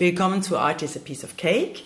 Willkommen 0.00 0.42
zu 0.42 0.56
Art 0.56 0.80
is 0.80 0.96
a 0.96 0.98
Piece 0.98 1.24
of 1.24 1.36
Cake. 1.36 1.82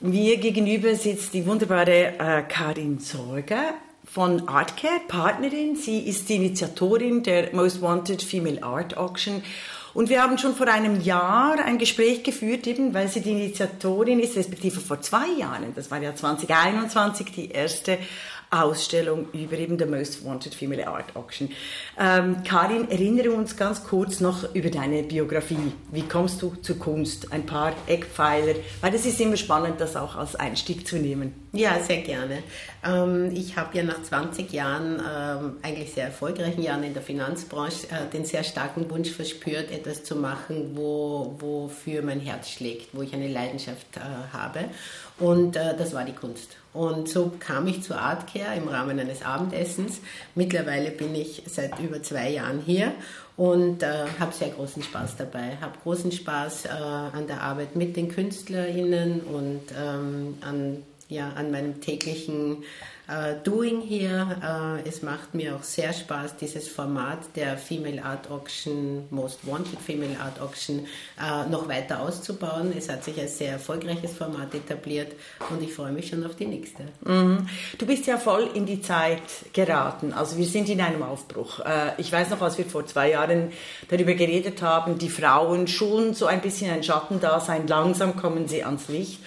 Mir 0.00 0.36
gegenüber 0.36 0.94
sitzt 0.94 1.32
die 1.32 1.46
wunderbare 1.46 2.18
äh, 2.18 2.42
Karin 2.42 2.98
Sorger 2.98 3.72
von 4.04 4.46
Artcare, 4.46 5.00
Partnerin. 5.08 5.74
Sie 5.74 6.00
ist 6.00 6.28
die 6.28 6.34
Initiatorin 6.34 7.22
der 7.22 7.54
Most 7.54 7.80
Wanted 7.80 8.22
Female 8.22 8.62
Art 8.62 8.98
Auction. 8.98 9.42
Und 9.94 10.10
wir 10.10 10.22
haben 10.22 10.36
schon 10.36 10.56
vor 10.56 10.68
einem 10.68 11.00
Jahr 11.00 11.58
ein 11.64 11.78
Gespräch 11.78 12.22
geführt, 12.22 12.66
eben 12.66 12.92
weil 12.92 13.08
sie 13.08 13.22
die 13.22 13.30
Initiatorin 13.30 14.20
ist, 14.20 14.36
respektive 14.36 14.80
vor 14.80 15.00
zwei 15.00 15.28
Jahren. 15.38 15.72
Das 15.74 15.90
war 15.90 16.02
ja 16.02 16.14
2021 16.14 17.32
die 17.32 17.50
erste 17.50 17.96
Ausstellung 18.50 19.26
über 19.32 19.58
eben 19.58 19.78
The 19.78 19.84
Most 19.84 20.24
Wanted 20.24 20.54
Female 20.54 20.86
Art 20.86 21.14
Auction. 21.14 21.50
Ähm, 21.98 22.42
Karin, 22.44 22.90
erinnere 22.90 23.30
uns 23.32 23.56
ganz 23.56 23.84
kurz 23.84 24.20
noch 24.20 24.54
über 24.54 24.70
deine 24.70 25.02
Biografie. 25.02 25.72
Wie 25.92 26.02
kommst 26.02 26.40
du 26.40 26.54
zur 26.62 26.78
Kunst? 26.78 27.32
Ein 27.32 27.44
paar 27.44 27.74
Eckpfeiler, 27.86 28.54
weil 28.80 28.90
das 28.90 29.04
ist 29.04 29.20
immer 29.20 29.36
spannend, 29.36 29.80
das 29.80 29.96
auch 29.96 30.16
als 30.16 30.34
Einstieg 30.34 30.86
zu 30.86 30.96
nehmen. 30.96 31.34
Ja, 31.52 31.78
sehr 31.80 32.02
gerne. 32.02 32.42
Ähm, 32.84 33.30
ich 33.34 33.56
habe 33.56 33.76
ja 33.76 33.82
nach 33.82 34.02
20 34.02 34.52
Jahren, 34.52 35.00
ähm, 35.00 35.56
eigentlich 35.62 35.92
sehr 35.92 36.04
erfolgreichen 36.04 36.62
Jahren 36.62 36.84
in 36.84 36.94
der 36.94 37.02
Finanzbranche, 37.02 37.86
äh, 37.90 38.10
den 38.12 38.24
sehr 38.24 38.44
starken 38.44 38.90
Wunsch 38.90 39.10
verspürt, 39.10 39.70
etwas 39.70 40.04
zu 40.04 40.16
machen, 40.16 40.72
wo, 40.74 41.34
wofür 41.38 42.02
mein 42.02 42.20
Herz 42.20 42.50
schlägt, 42.50 42.94
wo 42.94 43.02
ich 43.02 43.12
eine 43.12 43.28
Leidenschaft 43.28 43.96
äh, 43.96 44.00
habe. 44.32 44.64
Und 45.18 45.56
äh, 45.56 45.76
das 45.76 45.94
war 45.94 46.04
die 46.04 46.12
Kunst. 46.12 46.56
Und 46.78 47.08
so 47.08 47.32
kam 47.40 47.66
ich 47.66 47.82
zu 47.82 47.98
Artcare 47.98 48.54
im 48.56 48.68
Rahmen 48.68 49.00
eines 49.00 49.24
Abendessens. 49.24 50.00
Mittlerweile 50.36 50.92
bin 50.92 51.12
ich 51.12 51.42
seit 51.46 51.80
über 51.80 52.04
zwei 52.04 52.30
Jahren 52.30 52.60
hier 52.64 52.92
und 53.36 53.82
äh, 53.82 54.04
habe 54.20 54.32
sehr 54.32 54.50
großen 54.50 54.84
Spaß 54.84 55.16
dabei. 55.16 55.58
Habe 55.60 55.72
großen 55.82 56.12
Spaß 56.12 56.66
äh, 56.66 56.68
an 56.68 57.26
der 57.26 57.42
Arbeit 57.42 57.74
mit 57.74 57.96
den 57.96 58.08
KünstlerInnen 58.08 59.22
und 59.22 59.62
ähm, 59.76 60.38
an, 60.40 60.84
ja, 61.08 61.32
an 61.32 61.50
meinem 61.50 61.80
täglichen 61.80 62.58
äh, 63.08 63.36
Doing 63.42 63.80
hier. 63.80 64.80
Äh, 64.84 64.88
es 64.88 65.02
macht 65.02 65.34
mir 65.34 65.56
auch 65.56 65.62
sehr 65.62 65.92
Spaß, 65.92 66.36
dieses 66.36 66.68
Format 66.68 67.18
der 67.36 67.56
Female 67.56 68.04
Art 68.04 68.30
Auction, 68.30 69.06
Most 69.10 69.40
Wanted 69.46 69.80
Female 69.80 70.18
Art 70.20 70.40
Auction, 70.40 70.86
äh, 71.18 71.48
noch 71.48 71.68
weiter 71.68 72.00
auszubauen. 72.00 72.72
Es 72.76 72.88
hat 72.88 73.04
sich 73.04 73.18
als 73.18 73.38
sehr 73.38 73.52
erfolgreiches 73.52 74.12
Format 74.12 74.54
etabliert 74.54 75.12
und 75.50 75.62
ich 75.62 75.72
freue 75.72 75.92
mich 75.92 76.08
schon 76.08 76.24
auf 76.24 76.36
die 76.36 76.46
nächste. 76.46 76.84
Mhm. 77.04 77.48
Du 77.78 77.86
bist 77.86 78.06
ja 78.06 78.18
voll 78.18 78.50
in 78.54 78.66
die 78.66 78.82
Zeit 78.82 79.22
geraten. 79.52 80.12
Also 80.12 80.36
wir 80.36 80.46
sind 80.46 80.68
in 80.68 80.80
einem 80.80 81.02
Aufbruch. 81.02 81.60
Ich 81.96 82.12
weiß 82.12 82.30
noch, 82.30 82.42
als 82.42 82.58
wir 82.58 82.66
vor 82.66 82.86
zwei 82.86 83.10
Jahren 83.10 83.52
darüber 83.88 84.14
geredet 84.14 84.62
haben, 84.62 84.98
die 84.98 85.08
Frauen 85.08 85.66
schon 85.66 86.14
so 86.14 86.26
ein 86.26 86.40
bisschen 86.40 86.70
ein 86.70 86.82
Schattendasein, 86.82 87.66
langsam 87.66 88.16
kommen 88.16 88.48
sie 88.48 88.64
ans 88.64 88.88
Licht. 88.88 89.20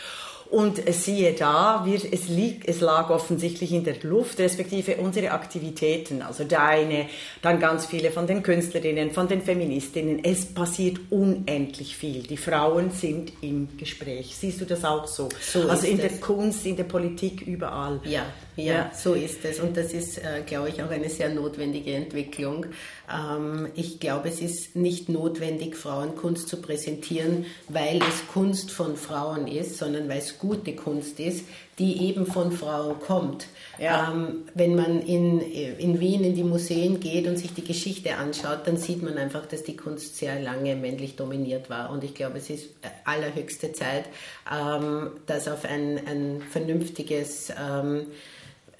Und 0.51 0.81
siehe 0.93 1.31
da, 1.31 1.83
wir, 1.85 1.95
es, 2.11 2.27
liegt, 2.27 2.67
es 2.67 2.81
lag 2.81 3.09
offensichtlich 3.09 3.71
in 3.71 3.85
der 3.85 3.95
Luft, 4.03 4.37
respektive 4.37 4.97
unsere 4.97 5.31
Aktivitäten, 5.31 6.21
also 6.21 6.43
deine, 6.43 7.07
dann 7.41 7.57
ganz 7.57 7.85
viele 7.85 8.11
von 8.11 8.27
den 8.27 8.43
Künstlerinnen, 8.43 9.11
von 9.11 9.29
den 9.29 9.41
Feministinnen. 9.41 10.25
Es 10.25 10.45
passiert 10.45 10.99
unendlich 11.09 11.95
viel. 11.95 12.23
Die 12.23 12.35
Frauen 12.35 12.91
sind 12.91 13.31
im 13.39 13.77
Gespräch. 13.77 14.35
Siehst 14.35 14.59
du 14.59 14.65
das 14.65 14.83
auch 14.83 15.07
so? 15.07 15.29
so 15.39 15.69
also 15.69 15.87
in 15.87 15.99
es. 15.99 16.01
der 16.01 16.19
Kunst, 16.19 16.65
in 16.65 16.75
der 16.75 16.83
Politik, 16.83 17.47
überall. 17.47 18.01
Ja, 18.03 18.25
ja, 18.65 18.91
so 18.95 19.13
ist 19.13 19.43
es. 19.45 19.59
Und 19.59 19.77
das 19.77 19.93
ist, 19.93 20.17
äh, 20.17 20.41
glaube 20.45 20.69
ich, 20.69 20.81
auch 20.81 20.89
eine 20.89 21.09
sehr 21.09 21.29
notwendige 21.29 21.93
Entwicklung. 21.93 22.67
Ähm, 23.11 23.69
ich 23.75 23.99
glaube, 23.99 24.29
es 24.29 24.41
ist 24.41 24.75
nicht 24.75 25.09
notwendig, 25.09 25.75
Frauenkunst 25.75 26.47
zu 26.47 26.57
präsentieren, 26.57 27.45
weil 27.67 27.97
es 27.97 28.27
Kunst 28.31 28.71
von 28.71 28.95
Frauen 28.95 29.47
ist, 29.47 29.77
sondern 29.77 30.07
weil 30.09 30.19
es 30.19 30.37
gute 30.39 30.75
Kunst 30.75 31.19
ist, 31.19 31.45
die 31.79 32.09
eben 32.09 32.25
von 32.25 32.51
Frauen 32.51 32.99
kommt. 32.99 33.47
Ja. 33.79 34.11
Ähm, 34.11 34.43
wenn 34.53 34.75
man 34.75 35.01
in, 35.01 35.41
in 35.41 35.99
Wien 35.99 36.23
in 36.23 36.35
die 36.35 36.43
Museen 36.43 36.99
geht 36.99 37.27
und 37.27 37.37
sich 37.37 37.53
die 37.53 37.63
Geschichte 37.63 38.15
anschaut, 38.15 38.59
dann 38.65 38.77
sieht 38.77 39.01
man 39.01 39.17
einfach, 39.17 39.45
dass 39.47 39.63
die 39.63 39.75
Kunst 39.75 40.17
sehr 40.17 40.39
lange 40.39 40.75
männlich 40.75 41.15
dominiert 41.15 41.69
war. 41.69 41.89
Und 41.89 42.03
ich 42.03 42.13
glaube, 42.13 42.37
es 42.37 42.49
ist 42.49 42.69
allerhöchste 43.05 43.73
Zeit, 43.73 44.05
ähm, 44.51 45.11
das 45.25 45.47
auf 45.47 45.65
ein, 45.65 45.99
ein 46.07 46.41
vernünftiges 46.51 47.51
ähm, 47.59 48.07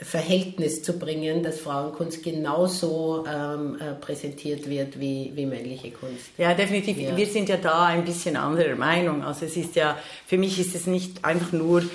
Verhältnis 0.01 0.81
zu 0.81 0.97
bringen, 0.97 1.43
dass 1.43 1.59
Frauenkunst 1.59 2.23
genauso 2.23 3.23
ähm, 3.27 3.77
äh, 3.79 3.93
präsentiert 3.93 4.67
wird 4.67 4.99
wie, 4.99 5.31
wie 5.35 5.45
männliche 5.45 5.91
Kunst. 5.91 6.31
Ja, 6.37 6.55
definitiv. 6.55 6.97
Ja. 6.97 7.15
Wir 7.15 7.27
sind 7.27 7.49
ja 7.49 7.57
da 7.57 7.85
ein 7.85 8.03
bisschen 8.03 8.35
anderer 8.35 8.75
Meinung. 8.75 9.23
Also 9.23 9.45
es 9.45 9.55
ist 9.55 9.75
ja, 9.75 9.97
für 10.25 10.39
mich 10.39 10.59
ist 10.59 10.73
es 10.73 10.87
nicht 10.87 11.23
einfach 11.23 11.51
nur, 11.51 11.81
äh, 11.81 11.85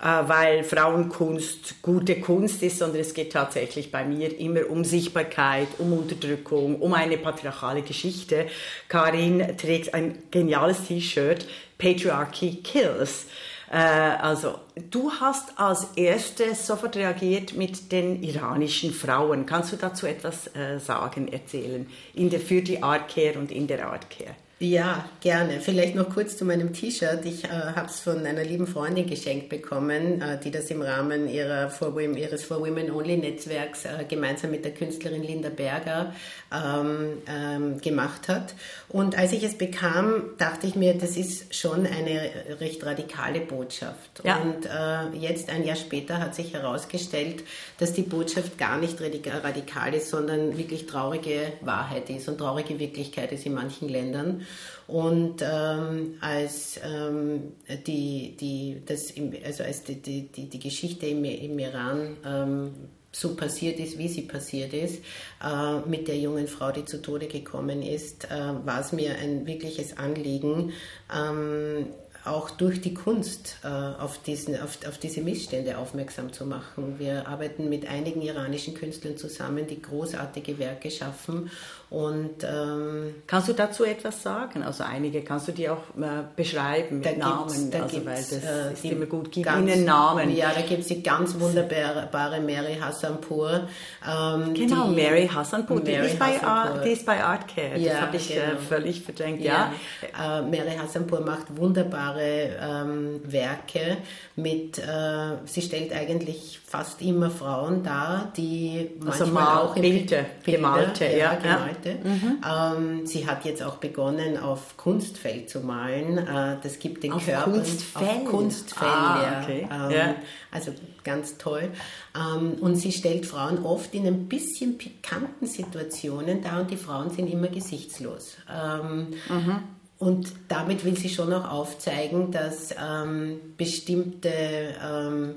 weil 0.00 0.62
Frauenkunst 0.62 1.82
gute 1.82 2.20
Kunst 2.20 2.62
ist, 2.62 2.78
sondern 2.78 3.00
es 3.00 3.14
geht 3.14 3.32
tatsächlich 3.32 3.90
bei 3.90 4.04
mir 4.04 4.38
immer 4.38 4.70
um 4.70 4.84
Sichtbarkeit, 4.84 5.68
um 5.78 5.92
Unterdrückung, 5.92 6.80
um 6.80 6.94
eine 6.94 7.18
patriarchale 7.18 7.82
Geschichte. 7.82 8.46
Karin 8.86 9.56
trägt 9.56 9.92
ein 9.92 10.18
geniales 10.30 10.86
T-Shirt, 10.86 11.46
Patriarchy 11.78 12.62
Kills. 12.62 13.26
Äh, 13.70 13.76
also, 13.76 14.60
du 14.90 15.10
hast 15.10 15.58
als 15.58 15.88
erstes 15.96 16.66
sofort 16.66 16.96
reagiert 16.96 17.54
mit 17.54 17.90
den 17.92 18.22
iranischen 18.22 18.92
Frauen. 18.92 19.46
Kannst 19.46 19.72
du 19.72 19.76
dazu 19.76 20.06
etwas 20.06 20.54
äh, 20.54 20.78
sagen, 20.78 21.28
erzählen? 21.28 21.86
In 22.14 22.30
der, 22.30 22.40
für 22.40 22.62
die 22.62 22.82
Art 22.82 23.08
Care 23.08 23.38
und 23.38 23.50
in 23.50 23.66
der 23.66 23.88
Art 23.88 24.08
Care? 24.10 24.36
Ja, 24.58 25.04
gerne. 25.20 25.60
Vielleicht 25.60 25.94
noch 25.96 26.08
kurz 26.08 26.38
zu 26.38 26.46
meinem 26.46 26.72
T-Shirt. 26.72 27.26
Ich 27.26 27.44
äh, 27.44 27.48
habe 27.48 27.88
es 27.88 28.00
von 28.00 28.24
einer 28.24 28.42
lieben 28.42 28.66
Freundin 28.66 29.06
geschenkt 29.06 29.50
bekommen, 29.50 30.22
äh, 30.22 30.40
die 30.40 30.50
das 30.50 30.70
im 30.70 30.80
Rahmen 30.80 31.28
ihrer 31.28 31.68
For 31.68 31.94
Women, 31.94 32.16
ihres 32.16 32.42
For 32.42 32.60
Women 32.60 32.90
Only 32.90 33.18
Netzwerks 33.18 33.84
äh, 33.84 34.06
gemeinsam 34.08 34.52
mit 34.52 34.64
der 34.64 34.72
Künstlerin 34.72 35.22
Linda 35.22 35.50
Berger 35.50 36.14
ähm, 36.50 37.18
ähm, 37.28 37.80
gemacht 37.82 38.28
hat. 38.28 38.54
Und 38.88 39.18
als 39.18 39.34
ich 39.34 39.42
es 39.42 39.58
bekam, 39.58 40.22
dachte 40.38 40.66
ich 40.66 40.74
mir, 40.74 40.94
das 40.94 41.18
ist 41.18 41.54
schon 41.54 41.86
eine 41.86 42.30
recht 42.58 42.82
radikale 42.86 43.40
Botschaft. 43.40 44.22
Ja. 44.24 44.38
Und 44.38 44.64
äh, 44.64 45.18
jetzt, 45.18 45.50
ein 45.50 45.64
Jahr 45.64 45.76
später, 45.76 46.18
hat 46.18 46.34
sich 46.34 46.54
herausgestellt, 46.54 47.44
dass 47.78 47.92
die 47.92 48.00
Botschaft 48.00 48.56
gar 48.56 48.78
nicht 48.78 48.98
radikal 49.02 49.92
ist, 49.92 50.08
sondern 50.08 50.56
wirklich 50.56 50.86
traurige 50.86 51.52
Wahrheit 51.60 52.08
ist 52.08 52.26
und 52.26 52.38
traurige 52.38 52.78
Wirklichkeit 52.78 53.32
ist 53.32 53.44
in 53.44 53.52
manchen 53.52 53.90
Ländern. 53.90 54.45
Und 54.86 55.42
ähm, 55.42 56.14
als 56.20 56.80
ähm, 56.84 57.52
die, 57.86 58.36
die, 58.38 58.82
das 58.86 59.12
also 59.44 59.64
als 59.64 59.82
die, 59.82 60.00
die, 60.00 60.28
die, 60.28 60.48
die 60.48 60.60
Geschichte 60.60 61.06
im, 61.06 61.24
im 61.24 61.58
Iran 61.58 62.16
ähm, 62.24 62.70
so 63.16 63.34
passiert 63.34 63.78
ist, 63.80 63.98
wie 63.98 64.08
sie 64.08 64.22
passiert 64.22 64.74
ist, 64.74 65.02
äh, 65.42 65.88
mit 65.88 66.06
der 66.06 66.18
jungen 66.18 66.46
Frau, 66.46 66.70
die 66.70 66.84
zu 66.84 67.00
Tode 67.00 67.26
gekommen 67.28 67.82
ist, 67.82 68.26
äh, 68.30 68.66
war 68.66 68.80
es 68.80 68.92
mir 68.92 69.16
ein 69.16 69.46
wirkliches 69.46 69.96
Anliegen, 69.96 70.72
ähm, 71.14 71.86
auch 72.26 72.50
durch 72.50 72.80
die 72.80 72.94
Kunst 72.94 73.58
äh, 73.62 73.68
auf, 73.68 74.18
diesen, 74.18 74.60
auf, 74.60 74.78
auf 74.86 74.98
diese 74.98 75.20
Missstände 75.20 75.78
aufmerksam 75.78 76.32
zu 76.32 76.44
machen. 76.44 76.98
Wir 76.98 77.28
arbeiten 77.28 77.68
mit 77.68 77.88
einigen 77.88 78.22
iranischen 78.22 78.74
Künstlern 78.74 79.16
zusammen, 79.16 79.66
die 79.66 79.80
großartige 79.80 80.58
Werke 80.58 80.90
schaffen. 80.90 81.50
Und, 81.88 82.42
ähm, 82.42 83.14
kannst 83.28 83.48
du 83.48 83.52
dazu 83.52 83.84
etwas 83.84 84.20
sagen? 84.20 84.64
Also 84.64 84.82
einige 84.82 85.22
kannst 85.22 85.46
du 85.46 85.52
die 85.52 85.68
auch 85.68 85.82
äh, 85.96 86.24
beschreiben 86.34 86.98
mit 86.98 87.16
Namen, 87.16 87.70
da 87.70 87.84
also, 87.84 88.04
weil 88.04 88.16
das 88.16 88.32
äh, 88.32 88.72
ist 88.72 88.84
immer 88.84 89.06
gut. 89.06 89.30
Gib 89.30 89.44
ganz, 89.44 89.70
ihnen 89.70 89.84
Namen. 89.84 90.34
Ja, 90.34 90.50
da 90.52 90.62
gibt 90.62 90.80
es 90.80 90.88
die 90.88 91.00
ganz 91.00 91.38
wunderbare 91.38 92.40
Mary 92.40 92.76
Hassanpur. 92.80 93.68
Ähm, 94.04 94.54
genau, 94.54 94.88
die, 94.88 94.96
Mary 94.96 95.30
Hassanpur, 95.32 95.80
die, 95.80 95.92
ist 95.92 96.18
bei 96.18 96.42
Art, 96.42 96.84
die 96.84 96.90
ist 96.90 97.06
bei 97.06 97.22
Art 97.22 97.46
Care. 97.46 97.78
Ja, 97.78 97.92
das 97.92 98.00
habe 98.00 98.16
ich 98.16 98.36
äh, 98.36 98.40
genau. 98.40 98.60
völlig 98.68 99.02
verdrängt. 99.02 99.40
Ja. 99.42 99.72
ja. 100.18 100.40
Äh, 100.40 100.42
Mary 100.42 100.76
Hassanpur 100.76 101.20
macht 101.20 101.56
wunderbare 101.56 102.15
wunderbare 102.16 102.56
ähm, 102.60 103.20
Werke 103.24 103.98
mit, 104.36 104.78
äh, 104.78 105.36
sie 105.46 105.62
stellt 105.62 105.92
eigentlich 105.92 106.60
fast 106.64 107.00
immer 107.02 107.30
Frauen 107.30 107.82
dar, 107.82 108.32
die 108.36 108.90
also 109.06 109.26
manchmal 109.26 109.44
mal 109.44 109.62
auch 109.62 109.74
Bilder, 109.74 110.24
Bilder 110.44 110.58
gemalte, 110.58 111.06
ja, 111.06 111.34
gemalte. 111.34 111.98
Ja. 112.44 112.74
Mhm. 112.74 112.98
Ähm, 113.00 113.06
sie 113.06 113.26
hat 113.26 113.44
jetzt 113.44 113.62
auch 113.62 113.76
begonnen, 113.76 114.38
auf 114.38 114.76
Kunstfell 114.76 115.46
zu 115.46 115.60
malen. 115.60 116.18
Äh, 116.18 116.56
das 116.62 116.78
gibt 116.78 117.02
den 117.04 117.12
auf 117.12 117.24
Körper 117.24 117.50
Kunstfell. 117.50 118.02
auf 118.02 118.24
Kunstfell. 118.24 118.88
Ah, 118.88 119.22
ja. 119.22 119.42
Okay. 119.42 119.68
Ähm, 119.70 119.90
ja. 119.90 120.14
Also 120.50 120.72
ganz 121.04 121.38
toll. 121.38 121.70
Ähm, 122.14 122.54
und 122.60 122.76
sie 122.76 122.92
stellt 122.92 123.26
Frauen 123.26 123.64
oft 123.64 123.94
in 123.94 124.06
ein 124.06 124.26
bisschen 124.26 124.76
pikanten 124.78 125.46
Situationen 125.46 126.42
dar 126.42 126.60
und 126.60 126.70
die 126.70 126.76
Frauen 126.76 127.10
sind 127.10 127.28
immer 127.28 127.48
gesichtslos. 127.48 128.36
Ähm, 128.50 129.08
mhm. 129.28 129.62
Und 129.98 130.32
damit 130.48 130.84
will 130.84 130.96
sie 130.96 131.08
schon 131.08 131.32
auch 131.32 131.50
aufzeigen, 131.50 132.30
dass 132.30 132.70
ähm, 132.72 133.40
bestimmte 133.56 134.30
ähm, 134.30 135.36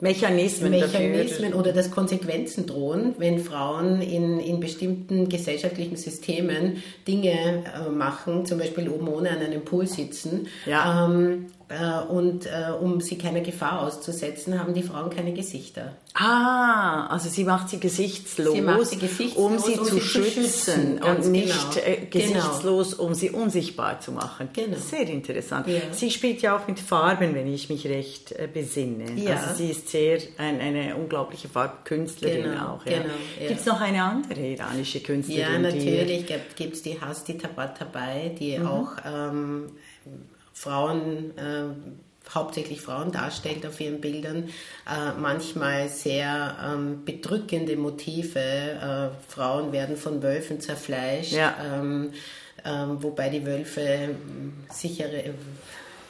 Mechanismen, 0.00 0.70
Mechanismen 0.70 1.54
oder 1.54 1.72
dass 1.72 1.90
Konsequenzen 1.90 2.66
drohen, 2.66 3.14
wenn 3.18 3.38
Frauen 3.38 4.00
in, 4.00 4.40
in 4.40 4.58
bestimmten 4.58 5.28
gesellschaftlichen 5.28 5.96
Systemen 5.96 6.82
Dinge 7.06 7.64
äh, 7.64 7.90
machen, 7.90 8.46
zum 8.46 8.58
Beispiel 8.58 8.88
oben 8.88 9.08
ohne 9.08 9.30
an 9.30 9.38
einem 9.38 9.62
Pool 9.62 9.86
sitzen. 9.86 10.48
Ja. 10.66 11.06
Ähm, 11.06 11.46
äh, 11.46 11.59
und 12.08 12.46
äh, 12.46 12.72
um 12.80 13.00
sie 13.00 13.16
keiner 13.16 13.40
Gefahr 13.40 13.82
auszusetzen, 13.82 14.58
haben 14.58 14.74
die 14.74 14.82
Frauen 14.82 15.08
keine 15.10 15.32
Gesichter. 15.32 15.96
Ah, 16.14 17.06
also 17.06 17.28
sie 17.28 17.44
macht 17.44 17.68
sie 17.68 17.78
gesichtslos, 17.78 18.54
sie 18.54 18.60
macht 18.60 18.86
sie 18.86 18.98
gesichtslos 18.98 19.36
um 19.36 19.58
sie, 19.60 19.78
um 19.78 19.84
zu, 19.84 19.94
sie 19.94 20.00
schützen, 20.00 20.42
schützen 20.42 21.02
und 21.02 21.30
nicht 21.30 21.74
genau. 21.74 21.86
äh, 21.86 22.06
gesichtslos, 22.06 22.96
genau. 22.96 23.04
um 23.04 23.14
sie 23.14 23.30
unsichtbar 23.30 24.00
zu 24.00 24.10
machen. 24.10 24.48
Genau. 24.52 24.76
Sehr 24.76 25.08
interessant. 25.08 25.68
Ja. 25.68 25.80
Sie 25.92 26.10
spielt 26.10 26.42
ja 26.42 26.56
auch 26.56 26.66
mit 26.66 26.80
Farben, 26.80 27.36
wenn 27.36 27.46
ich 27.46 27.70
mich 27.70 27.86
recht 27.86 28.32
äh, 28.32 28.48
besinne. 28.52 29.12
Ja. 29.12 29.36
Also 29.36 29.54
sie 29.54 29.70
ist 29.70 29.88
sehr 29.88 30.18
ein, 30.38 30.60
eine 30.60 30.96
unglaubliche 30.96 31.48
Farbkünstlerin 31.48 32.42
genau. 32.42 32.74
auch. 32.74 32.86
Ja. 32.86 32.98
Genau, 32.98 33.14
ja. 33.40 33.48
Gibt 33.48 33.60
es 33.60 33.66
noch 33.66 33.80
eine 33.80 34.02
andere 34.02 34.40
iranische 34.40 35.00
Künstlerin? 35.00 35.40
Ja, 35.40 35.58
natürlich 35.58 36.26
gibt 36.56 36.74
es 36.74 36.82
die 36.82 37.00
Hasti 37.00 37.38
Tabatabai, 37.38 38.34
die 38.36 38.58
mhm. 38.58 38.66
auch 38.66 38.96
ähm, 39.06 39.66
Frauen, 40.52 41.36
äh, 41.38 42.32
hauptsächlich 42.32 42.80
Frauen 42.80 43.12
darstellt 43.12 43.66
auf 43.66 43.80
ihren 43.80 44.00
Bildern, 44.00 44.48
äh, 44.88 45.18
manchmal 45.18 45.88
sehr 45.88 46.56
ähm, 46.64 47.04
bedrückende 47.04 47.76
Motive. 47.76 48.38
Äh, 48.38 49.30
Frauen 49.30 49.72
werden 49.72 49.96
von 49.96 50.22
Wölfen 50.22 50.60
zerfleischt, 50.60 51.32
ja. 51.32 51.56
ähm, 51.64 52.12
ähm 52.64 53.02
wobei 53.02 53.30
die 53.30 53.44
Wölfe 53.44 53.80
ähm, 53.80 54.52
sichere 54.70 55.34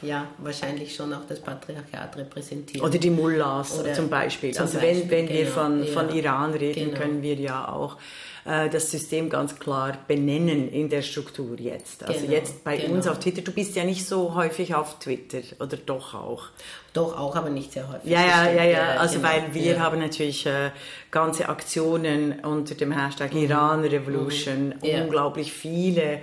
ja, 0.03 0.27
wahrscheinlich 0.39 0.95
schon 0.95 1.13
auch 1.13 1.27
das 1.29 1.41
Patriarchat 1.41 2.17
repräsentieren. 2.17 2.87
Oder 2.87 2.99
die 2.99 3.11
Mullahs 3.11 3.79
Oder 3.79 3.93
zum 3.95 4.09
Beispiel. 4.09 4.53
Zum 4.53 4.63
also 4.63 4.79
Beispiel, 4.79 5.03
wenn, 5.03 5.11
wenn 5.11 5.27
genau, 5.27 5.39
wir 5.39 5.47
von, 5.47 5.85
ja, 5.85 5.93
von 5.93 6.17
Iran 6.17 6.55
reden, 6.55 6.87
genau. 6.87 6.99
können 6.99 7.23
wir 7.23 7.35
ja 7.35 7.69
auch 7.69 7.97
äh, 8.45 8.71
das 8.71 8.91
System 8.91 9.29
ganz 9.29 9.59
klar 9.59 9.99
benennen 10.09 10.71
in 10.71 10.89
der 10.89 11.03
Struktur 11.03 11.59
jetzt. 11.59 12.05
Also 12.05 12.21
genau, 12.21 12.33
jetzt 12.33 12.65
bei 12.65 12.79
genau. 12.79 12.95
uns 12.95 13.07
auf 13.07 13.19
Twitter, 13.19 13.43
du 13.43 13.53
bist 13.53 13.77
ja 13.77 13.85
nicht 13.85 14.07
so 14.07 14.35
häufig 14.35 14.75
auf 14.75 14.99
Twitter 14.99 15.41
oder 15.59 15.77
doch 15.77 16.15
auch? 16.15 16.45
Doch 16.93 17.19
auch, 17.19 17.37
aber 17.37 17.51
nicht 17.51 17.73
sehr 17.73 17.89
häufig. 17.89 18.11
Ja, 18.11 18.21
ja, 18.21 18.51
ja, 18.51 18.65
ja. 18.65 18.87
Also 18.97 19.19
genau. 19.19 19.29
weil 19.29 19.55
wir 19.55 19.75
ja. 19.75 19.79
haben 19.81 20.01
natürlich 20.01 20.47
äh, 20.47 20.71
ganze 21.11 21.49
Aktionen 21.49 22.41
unter 22.41 22.75
dem 22.75 22.93
Hashtag 22.93 23.35
mhm. 23.35 23.43
Iran 23.43 23.85
Revolution, 23.85 24.75
mhm. 24.83 25.03
unglaublich 25.03 25.53
viele 25.53 26.21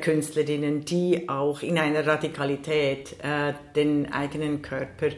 Künstlerinnen, 0.00 0.84
die 0.84 1.28
auch 1.28 1.62
in 1.62 1.78
einer 1.78 2.06
Radikalität 2.06 3.16
äh, 3.22 3.54
den 3.74 4.12
eigenen 4.12 4.60
Körper 4.60 5.08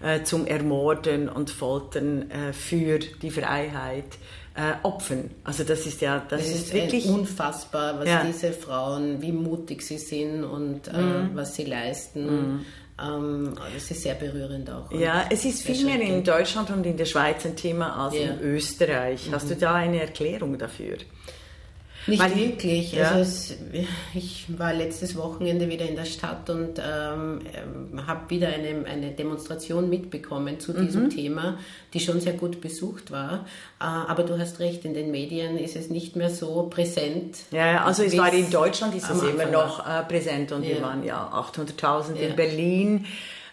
äh, 0.00 0.22
zum 0.22 0.46
Ermorden 0.46 1.28
und 1.28 1.50
Foltern 1.50 2.30
äh, 2.30 2.52
für 2.52 2.98
die 2.98 3.30
Freiheit 3.30 4.18
äh, 4.54 4.74
opfern. 4.82 5.30
Also 5.44 5.64
das 5.64 5.86
ist 5.86 6.00
ja, 6.00 6.18
das, 6.28 6.40
das 6.40 6.48
ist, 6.50 6.66
ist, 6.66 6.74
wirklich 6.74 7.08
unfassbar, 7.08 7.98
was 7.98 8.08
ja. 8.08 8.24
diese 8.24 8.52
Frauen, 8.52 9.20
wie 9.22 9.32
mutig 9.32 9.82
sie 9.82 9.98
sind 9.98 10.44
und 10.44 10.88
äh, 10.88 10.96
mhm. 10.96 11.30
was 11.34 11.54
sie 11.54 11.64
leisten. 11.64 12.26
Mhm. 12.26 12.66
Ähm, 13.02 13.54
es 13.76 13.90
ist 13.90 14.02
sehr 14.02 14.14
berührend 14.14 14.70
auch. 14.70 14.92
Ja, 14.92 15.24
es 15.30 15.44
ist 15.44 15.62
viel 15.62 15.84
mehr 15.84 16.00
in 16.00 16.22
Deutschland 16.22 16.70
und 16.70 16.84
in 16.84 16.96
der 16.96 17.06
Schweiz 17.06 17.44
ein 17.46 17.56
Thema 17.56 18.04
als 18.04 18.14
ja. 18.14 18.32
in 18.32 18.40
Österreich. 18.40 19.30
Hast 19.32 19.46
mhm. 19.46 19.48
du 19.50 19.56
da 19.56 19.74
eine 19.74 20.00
Erklärung 20.00 20.58
dafür? 20.58 20.98
Nicht 22.06 22.20
Weil, 22.20 22.34
wirklich. 22.34 22.92
Ja. 22.92 23.10
Also 23.10 23.20
es, 23.20 23.56
ich 24.14 24.46
war 24.58 24.74
letztes 24.74 25.16
Wochenende 25.16 25.68
wieder 25.68 25.88
in 25.88 25.94
der 25.94 26.04
Stadt 26.04 26.50
und 26.50 26.78
ähm, 26.78 27.40
ähm 27.54 28.06
habe 28.06 28.30
wieder 28.30 28.48
eine, 28.48 28.84
eine 28.86 29.12
Demonstration 29.12 29.88
mitbekommen 29.88 30.58
zu 30.58 30.72
diesem 30.72 31.04
mhm. 31.04 31.10
Thema, 31.10 31.58
die 31.94 32.00
schon 32.00 32.20
sehr 32.20 32.32
gut 32.32 32.60
besucht 32.60 33.12
war. 33.12 33.46
Äh, 33.80 33.84
aber 33.84 34.24
du 34.24 34.38
hast 34.38 34.58
recht, 34.58 34.84
in 34.84 34.94
den 34.94 35.10
Medien 35.12 35.56
ist 35.56 35.76
es 35.76 35.90
nicht 35.90 36.16
mehr 36.16 36.30
so 36.30 36.68
präsent. 36.68 37.36
Ja, 37.52 37.84
also 37.84 38.02
es 38.02 38.16
war 38.16 38.32
in 38.32 38.50
Deutschland 38.50 38.94
ist 38.96 39.08
es 39.08 39.22
immer 39.22 39.46
noch 39.46 39.86
äh, 39.86 40.02
präsent 40.02 40.50
und 40.50 40.64
ja. 40.64 40.70
wir 40.70 40.82
waren 40.82 41.04
ja 41.04 41.30
800.000 41.32 42.16
ja. 42.16 42.28
in 42.28 42.36
Berlin. 42.36 43.06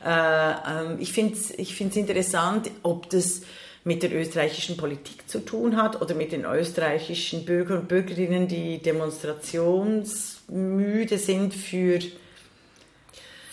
Äh, 0.03 0.09
ähm, 0.09 0.97
ich 0.99 1.13
finde 1.13 1.33
es 1.33 1.51
ich 1.51 1.79
interessant, 1.79 2.71
ob 2.83 3.09
das 3.09 3.41
mit 3.83 4.03
der 4.03 4.13
österreichischen 4.13 4.77
Politik 4.77 5.27
zu 5.29 5.39
tun 5.39 5.75
hat 5.77 6.01
oder 6.01 6.15
mit 6.15 6.31
den 6.31 6.45
österreichischen 6.45 7.45
Bürger 7.45 7.79
und 7.79 7.87
Bürgerinnen, 7.87 8.47
die 8.47 8.79
demonstrationsmüde 8.79 11.17
sind 11.17 11.53
für 11.53 11.99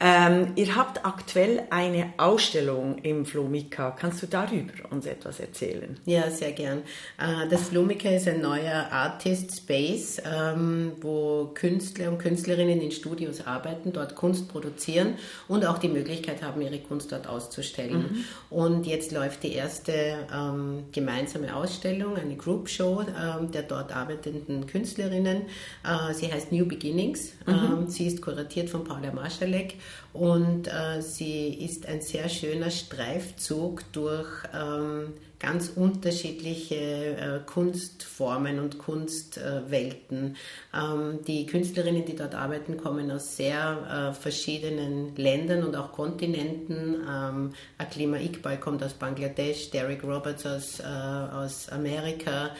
Ähm, 0.00 0.52
ihr 0.56 0.74
habt 0.74 1.06
aktuell 1.06 1.62
eine 1.70 2.12
Ausstellung 2.16 2.98
im 2.98 3.24
Flomika. 3.24 3.92
Kannst 3.92 4.22
du 4.22 4.26
darüber 4.26 4.72
uns 4.90 5.06
etwas 5.06 5.38
erzählen? 5.38 5.98
Ja, 6.04 6.30
sehr 6.30 6.52
gern. 6.52 6.78
Äh, 7.18 7.48
das 7.48 7.68
Flomika 7.68 8.08
ist 8.08 8.26
ein 8.26 8.40
neuer 8.40 8.88
Artist 8.90 9.56
Space, 9.56 10.20
ähm, 10.24 10.92
wo 11.00 11.52
Künstler 11.54 12.08
und 12.08 12.18
Künstlerinnen 12.18 12.80
in 12.80 12.90
Studios 12.90 13.46
arbeiten, 13.46 13.92
dort 13.92 14.16
Kunst 14.16 14.48
produzieren 14.48 15.14
und 15.46 15.64
auch 15.64 15.78
die 15.78 15.88
Möglichkeit 15.88 16.42
haben, 16.42 16.60
ihre 16.60 16.80
Kunst 16.80 17.12
dort 17.12 17.28
auszustellen. 17.28 17.98
Mhm. 18.10 18.24
Und 18.50 18.86
jetzt 18.86 19.12
läuft 19.12 19.44
die 19.44 19.52
erste 19.52 19.92
ähm, 20.34 20.84
gemeinsame 20.90 21.54
Ausstellung, 21.54 22.16
eine 22.16 22.36
Group 22.36 22.68
Show 22.68 23.02
ähm, 23.02 23.52
der 23.52 23.62
dort 23.62 23.94
arbeitenden 23.94 24.66
Künstlerinnen. 24.66 25.42
Äh, 25.84 26.14
sie 26.14 26.32
heißt 26.32 26.52
New 26.52 26.66
Beginnings. 26.66 27.32
Mhm. 27.46 27.52
Ähm, 27.54 27.88
sie 27.88 28.06
ist 28.06 28.22
kuratiert 28.22 28.70
von 28.70 28.84
Paula 28.84 29.12
Marschalek 29.12 29.74
und 30.12 30.68
äh, 30.68 31.00
sie 31.00 31.54
ist 31.54 31.86
ein 31.86 32.00
sehr 32.00 32.28
schöner 32.28 32.70
Streifzug 32.70 33.82
durch 33.92 34.28
ähm, 34.54 35.12
ganz 35.44 35.72
unterschiedliche 35.76 36.74
äh, 36.74 37.40
Kunstformen 37.44 38.58
und 38.58 38.78
Kunstwelten. 38.78 40.36
Ähm, 40.74 41.18
die 41.26 41.44
Künstlerinnen, 41.44 42.04
die 42.06 42.16
dort 42.16 42.34
arbeiten, 42.34 42.78
kommen 42.78 43.10
aus 43.10 43.36
sehr 43.36 44.10
äh, 44.10 44.14
verschiedenen 44.14 45.14
Ländern 45.16 45.64
und 45.64 45.76
auch 45.76 45.92
Kontinenten. 45.92 46.96
Ähm, 47.06 47.52
Aklima 47.76 48.16
Iqbal 48.16 48.58
kommt 48.58 48.82
aus 48.82 48.94
Bangladesch, 48.94 49.70
Derek 49.70 50.02
Roberts 50.02 50.46
aus, 50.46 50.80
äh, 50.80 50.84
aus 50.84 51.68
Amerika, 51.68 52.50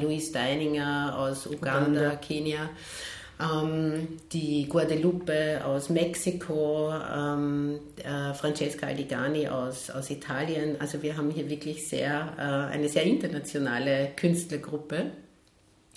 Louise 0.00 0.32
Deininger 0.32 1.14
aus 1.18 1.46
Uganda, 1.46 2.00
Uganda. 2.00 2.16
Kenia. 2.16 2.70
Ähm, 3.40 4.08
die 4.32 4.68
Guadalupe 4.68 5.64
aus 5.64 5.90
Mexiko, 5.90 6.92
ähm, 6.92 7.78
äh, 8.02 8.34
Francesca 8.34 8.86
Aligani 8.86 9.48
aus, 9.48 9.90
aus 9.90 10.10
Italien. 10.10 10.80
Also 10.80 11.02
wir 11.02 11.16
haben 11.16 11.30
hier 11.30 11.48
wirklich 11.48 11.88
sehr, 11.88 12.34
äh, 12.36 12.72
eine 12.74 12.88
sehr 12.88 13.04
internationale 13.04 14.10
Künstlergruppe. 14.16 15.12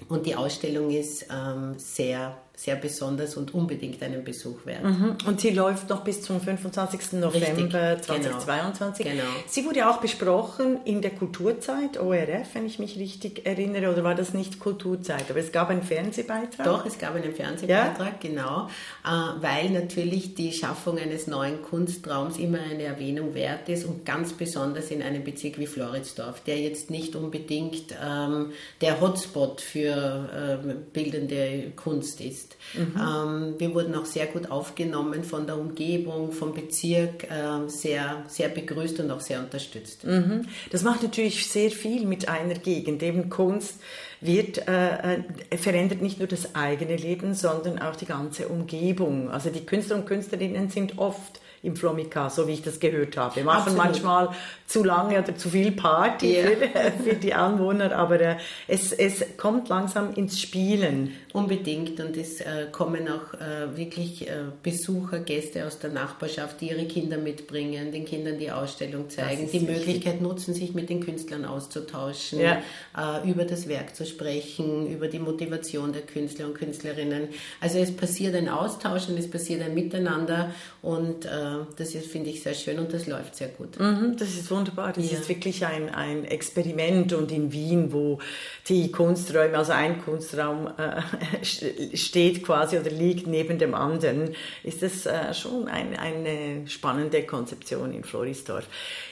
Und 0.07 0.25
die 0.25 0.35
Ausstellung 0.35 0.89
ist 0.89 1.27
ähm, 1.31 1.75
sehr 1.77 2.37
sehr 2.55 2.75
besonders 2.75 3.37
und 3.37 3.53
unbedingt 3.55 4.03
einen 4.03 4.23
Besuch 4.23 4.65
wert. 4.65 4.83
Mhm. 4.83 5.17
Und 5.25 5.41
sie 5.41 5.49
läuft 5.49 5.89
noch 5.89 6.03
bis 6.03 6.21
zum 6.21 6.39
25. 6.39 7.13
November 7.13 7.33
Richtig, 7.33 8.05
2022. 8.05 9.05
Genau. 9.05 9.17
genau. 9.17 9.33
Sie 9.47 9.65
wurde 9.65 9.89
auch 9.89 9.97
besprochen 9.97 10.77
in 10.85 11.01
der 11.01 11.11
Kulturzeit, 11.11 11.97
ORF, 11.97 12.53
wenn 12.53 12.67
ich 12.67 12.77
mich 12.77 12.99
richtig 12.99 13.47
erinnere, 13.47 13.91
oder 13.91 14.03
war 14.03 14.13
das 14.13 14.33
nicht 14.33 14.59
Kulturzeit? 14.59 15.25
Aber 15.29 15.39
es 15.39 15.51
gab 15.51 15.69
einen 15.69 15.81
Fernsehbeitrag. 15.81 16.65
Doch, 16.65 16.85
es 16.85 16.99
gab 16.99 17.15
einen 17.15 17.33
Fernsehbeitrag, 17.33 18.23
ja? 18.23 18.29
genau, 18.29 18.67
äh, 19.03 19.41
weil 19.41 19.71
natürlich 19.71 20.35
die 20.35 20.51
Schaffung 20.51 20.99
eines 20.99 21.25
neuen 21.25 21.63
Kunstraums 21.63 22.37
immer 22.37 22.59
eine 22.59 22.83
Erwähnung 22.83 23.33
wert 23.33 23.69
ist 23.69 23.85
und 23.85 24.05
ganz 24.05 24.33
besonders 24.33 24.91
in 24.91 25.01
einem 25.01 25.23
Bezirk 25.23 25.57
wie 25.57 25.67
Floridsdorf, 25.67 26.41
der 26.41 26.59
jetzt 26.59 26.91
nicht 26.91 27.15
unbedingt 27.15 27.95
ähm, 28.03 28.51
der 28.81 29.01
Hotspot 29.01 29.61
für 29.61 30.61
äh, 30.63 30.73
bildende 30.93 31.71
Kunst 31.75 32.21
ist. 32.21 32.40
Mhm. 32.73 32.95
Ähm, 32.95 33.55
wir 33.57 33.73
wurden 33.73 33.95
auch 33.95 34.05
sehr 34.05 34.27
gut 34.27 34.49
aufgenommen 34.49 35.23
von 35.23 35.45
der 35.45 35.57
Umgebung, 35.57 36.31
vom 36.31 36.53
Bezirk, 36.53 37.25
äh, 37.25 37.67
sehr, 37.67 38.23
sehr 38.27 38.49
begrüßt 38.49 38.99
und 38.99 39.11
auch 39.11 39.19
sehr 39.19 39.39
unterstützt. 39.39 40.05
Mhm. 40.05 40.43
Das 40.71 40.83
macht 40.83 41.03
natürlich 41.03 41.47
sehr 41.47 41.71
viel 41.71 42.05
mit 42.05 42.29
einer 42.29 42.55
Gegend. 42.55 43.03
Eben 43.03 43.29
Kunst 43.29 43.75
wird, 44.21 44.67
äh, 44.67 45.15
äh, 45.15 45.57
verändert 45.57 46.01
nicht 46.01 46.19
nur 46.19 46.27
das 46.27 46.55
eigene 46.55 46.95
Leben, 46.95 47.33
sondern 47.33 47.79
auch 47.79 47.95
die 47.95 48.05
ganze 48.05 48.47
Umgebung. 48.47 49.29
Also 49.29 49.49
die 49.49 49.65
Künstler 49.65 49.97
und 49.97 50.05
Künstlerinnen 50.05 50.69
sind 50.69 50.97
oft 50.97 51.41
im 51.63 51.75
Flomika, 51.75 52.29
so 52.29 52.47
wie 52.47 52.53
ich 52.53 52.63
das 52.63 52.79
gehört 52.79 53.17
habe. 53.17 53.35
Wir 53.35 53.43
machen 53.43 53.73
Absolut. 53.73 53.83
manchmal 53.83 54.29
zu 54.65 54.83
lange 54.83 55.19
oder 55.19 55.35
zu 55.35 55.49
viel 55.49 55.71
Party 55.71 56.33
yeah. 56.33 56.47
für, 56.47 57.03
für, 57.03 57.15
die 57.15 57.33
Anwohner, 57.33 57.95
aber 57.95 58.19
äh, 58.19 58.35
es, 58.67 58.91
es 58.93 59.23
kommt 59.37 59.69
langsam 59.69 60.13
ins 60.15 60.39
Spielen. 60.39 61.11
Unbedingt 61.33 61.99
und 61.99 62.17
es 62.17 62.41
äh, 62.41 62.67
kommen 62.71 63.07
auch 63.07 63.33
äh, 63.35 63.77
wirklich 63.77 64.27
äh, 64.27 64.45
Besucher, 64.63 65.19
Gäste 65.19 65.65
aus 65.67 65.77
der 65.77 65.91
Nachbarschaft, 65.91 66.61
die 66.61 66.69
ihre 66.69 66.85
Kinder 66.85 67.17
mitbringen, 67.17 67.91
den 67.91 68.05
Kindern 68.05 68.39
die 68.39 68.51
Ausstellung 68.51 69.09
zeigen, 69.09 69.49
die 69.51 69.59
Möglichkeit 69.59 70.19
nutzen, 70.19 70.53
sich 70.55 70.73
mit 70.73 70.89
den 70.89 71.01
Künstlern 71.01 71.45
auszutauschen, 71.45 72.39
ja. 72.39 72.61
Äh, 72.97 73.29
über 73.29 73.45
das 73.45 73.67
Werk 73.67 73.95
zu 73.95 74.05
sprechen, 74.05 74.87
über 74.91 75.07
die 75.07 75.19
Motivation 75.19 75.93
der 75.93 76.01
Künstler 76.01 76.47
und 76.47 76.55
Künstlerinnen. 76.55 77.29
Also 77.59 77.77
es 77.77 77.95
passiert 77.95 78.35
ein 78.35 78.49
Austausch 78.49 79.07
und 79.09 79.17
es 79.19 79.29
passiert 79.29 79.61
ein 79.61 79.75
Miteinander 79.75 80.51
und 80.81 81.25
äh, 81.25 81.50
das 81.77 81.95
ist, 81.95 82.07
finde 82.07 82.29
ich, 82.29 82.43
sehr 82.43 82.53
schön 82.53 82.79
und 82.79 82.93
das 82.93 83.07
läuft 83.07 83.35
sehr 83.35 83.49
gut. 83.49 83.79
Mhm, 83.79 84.15
das 84.17 84.29
ist 84.29 84.49
wunderbar. 84.51 84.93
Das 84.93 85.11
ja. 85.11 85.19
ist 85.19 85.29
wirklich 85.29 85.65
ein, 85.65 85.89
ein 85.89 86.25
Experiment 86.25 87.13
und 87.13 87.31
in 87.31 87.51
Wien, 87.51 87.93
wo 87.93 88.19
die 88.67 88.91
Kunsträume, 88.91 89.57
also 89.57 89.71
ein 89.71 90.03
Kunstraum 90.03 90.67
äh, 90.77 91.45
steht 91.95 92.43
quasi 92.43 92.77
oder 92.77 92.91
liegt 92.91 93.27
neben 93.27 93.59
dem 93.59 93.73
anderen, 93.73 94.35
ist 94.63 94.81
das 94.81 95.05
äh, 95.05 95.33
schon 95.33 95.67
ein, 95.67 95.95
eine 95.95 96.67
spannende 96.67 97.23
Konzeption 97.23 97.93
in 97.93 98.03
Florisdorf. 98.03 98.67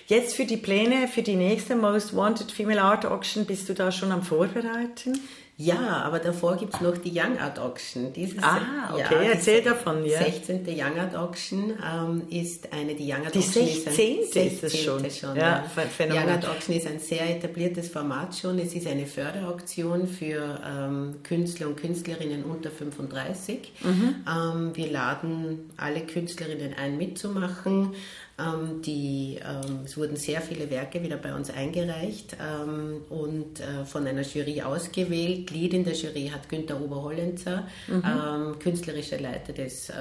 Jetzt 0.08 0.36
für 0.36 0.46
die 0.46 0.58
Pläne 0.58 1.08
für 1.08 1.22
die 1.22 1.36
nächste 1.36 1.76
Most 1.76 2.16
Wanted 2.16 2.52
Female 2.52 2.82
Art 2.82 3.06
Auction, 3.06 3.46
bist 3.46 3.70
du 3.70 3.74
da 3.74 3.92
schon 3.92 4.12
am 4.12 4.24
Vorbereiten? 4.24 5.20
Ja, 5.62 6.04
aber 6.04 6.20
davor 6.20 6.56
gibt 6.56 6.74
es 6.74 6.80
noch 6.80 6.98
die 6.98 7.12
Young 7.12 7.38
Art 7.38 7.60
Auction. 7.60 8.14
Dieses, 8.14 8.42
ah, 8.42 8.94
okay, 8.94 9.26
ja, 9.26 9.32
erzähl 9.34 9.62
davon. 9.62 10.06
Ja. 10.06 10.20
16. 10.20 10.66
Young 10.66 10.98
Art 10.98 11.14
Auction 11.18 11.74
ähm, 11.86 12.22
ist 12.30 12.72
eine, 12.72 12.96
die 12.96 13.04
Young 13.04 13.26
Art 13.26 13.36
die 13.36 13.40
Auction 13.40 13.66
16. 13.66 14.20
ist, 14.22 14.38
ein, 14.38 14.48
ist 14.48 14.64
es 14.64 14.82
schon. 14.82 15.12
schon 15.12 15.36
ja, 15.36 15.66
ja. 15.76 16.06
Young 16.06 16.30
Art 16.30 16.48
Auction 16.48 16.74
ist 16.78 16.88
ein 16.88 17.00
sehr 17.00 17.30
etabliertes 17.30 17.90
Format 17.90 18.38
schon. 18.38 18.58
Es 18.58 18.74
ist 18.74 18.88
eine 18.88 19.06
Förderauktion 19.06 20.08
für 20.08 20.62
ähm, 20.66 21.16
Künstler 21.24 21.68
und 21.68 21.76
Künstlerinnen 21.76 22.46
unter 22.46 22.72
35. 22.72 23.74
Mhm. 23.84 24.16
Ähm, 24.26 24.72
wir 24.78 24.90
laden 24.90 25.72
alle 25.76 26.06
Künstlerinnen 26.06 26.74
ein, 26.76 26.98
mitzumachen. 26.98 27.96
Ähm, 28.40 28.82
die, 28.82 29.40
ähm, 29.44 29.82
es 29.86 29.98
wurden 29.98 30.16
sehr 30.16 30.42
viele 30.42 30.70
Werke 30.70 31.04
wieder 31.04 31.18
bei 31.18 31.34
uns 31.34 31.50
eingereicht 31.50 32.38
ähm, 32.40 33.02
und 33.10 33.60
äh, 33.60 33.86
von 33.86 34.08
einer 34.08 34.22
Jury 34.22 34.62
ausgewählt. 34.62 35.52
Lied 35.52 35.74
in 35.74 35.84
der 35.84 35.94
Jury 35.94 36.32
hat 36.34 36.48
Günter 36.48 36.80
Oberhollenzer, 36.80 37.68
mhm. 37.88 38.60
künstlerischer 38.60 39.20
Leiter 39.20 39.54
des 39.54 39.90
äh, 39.90 39.94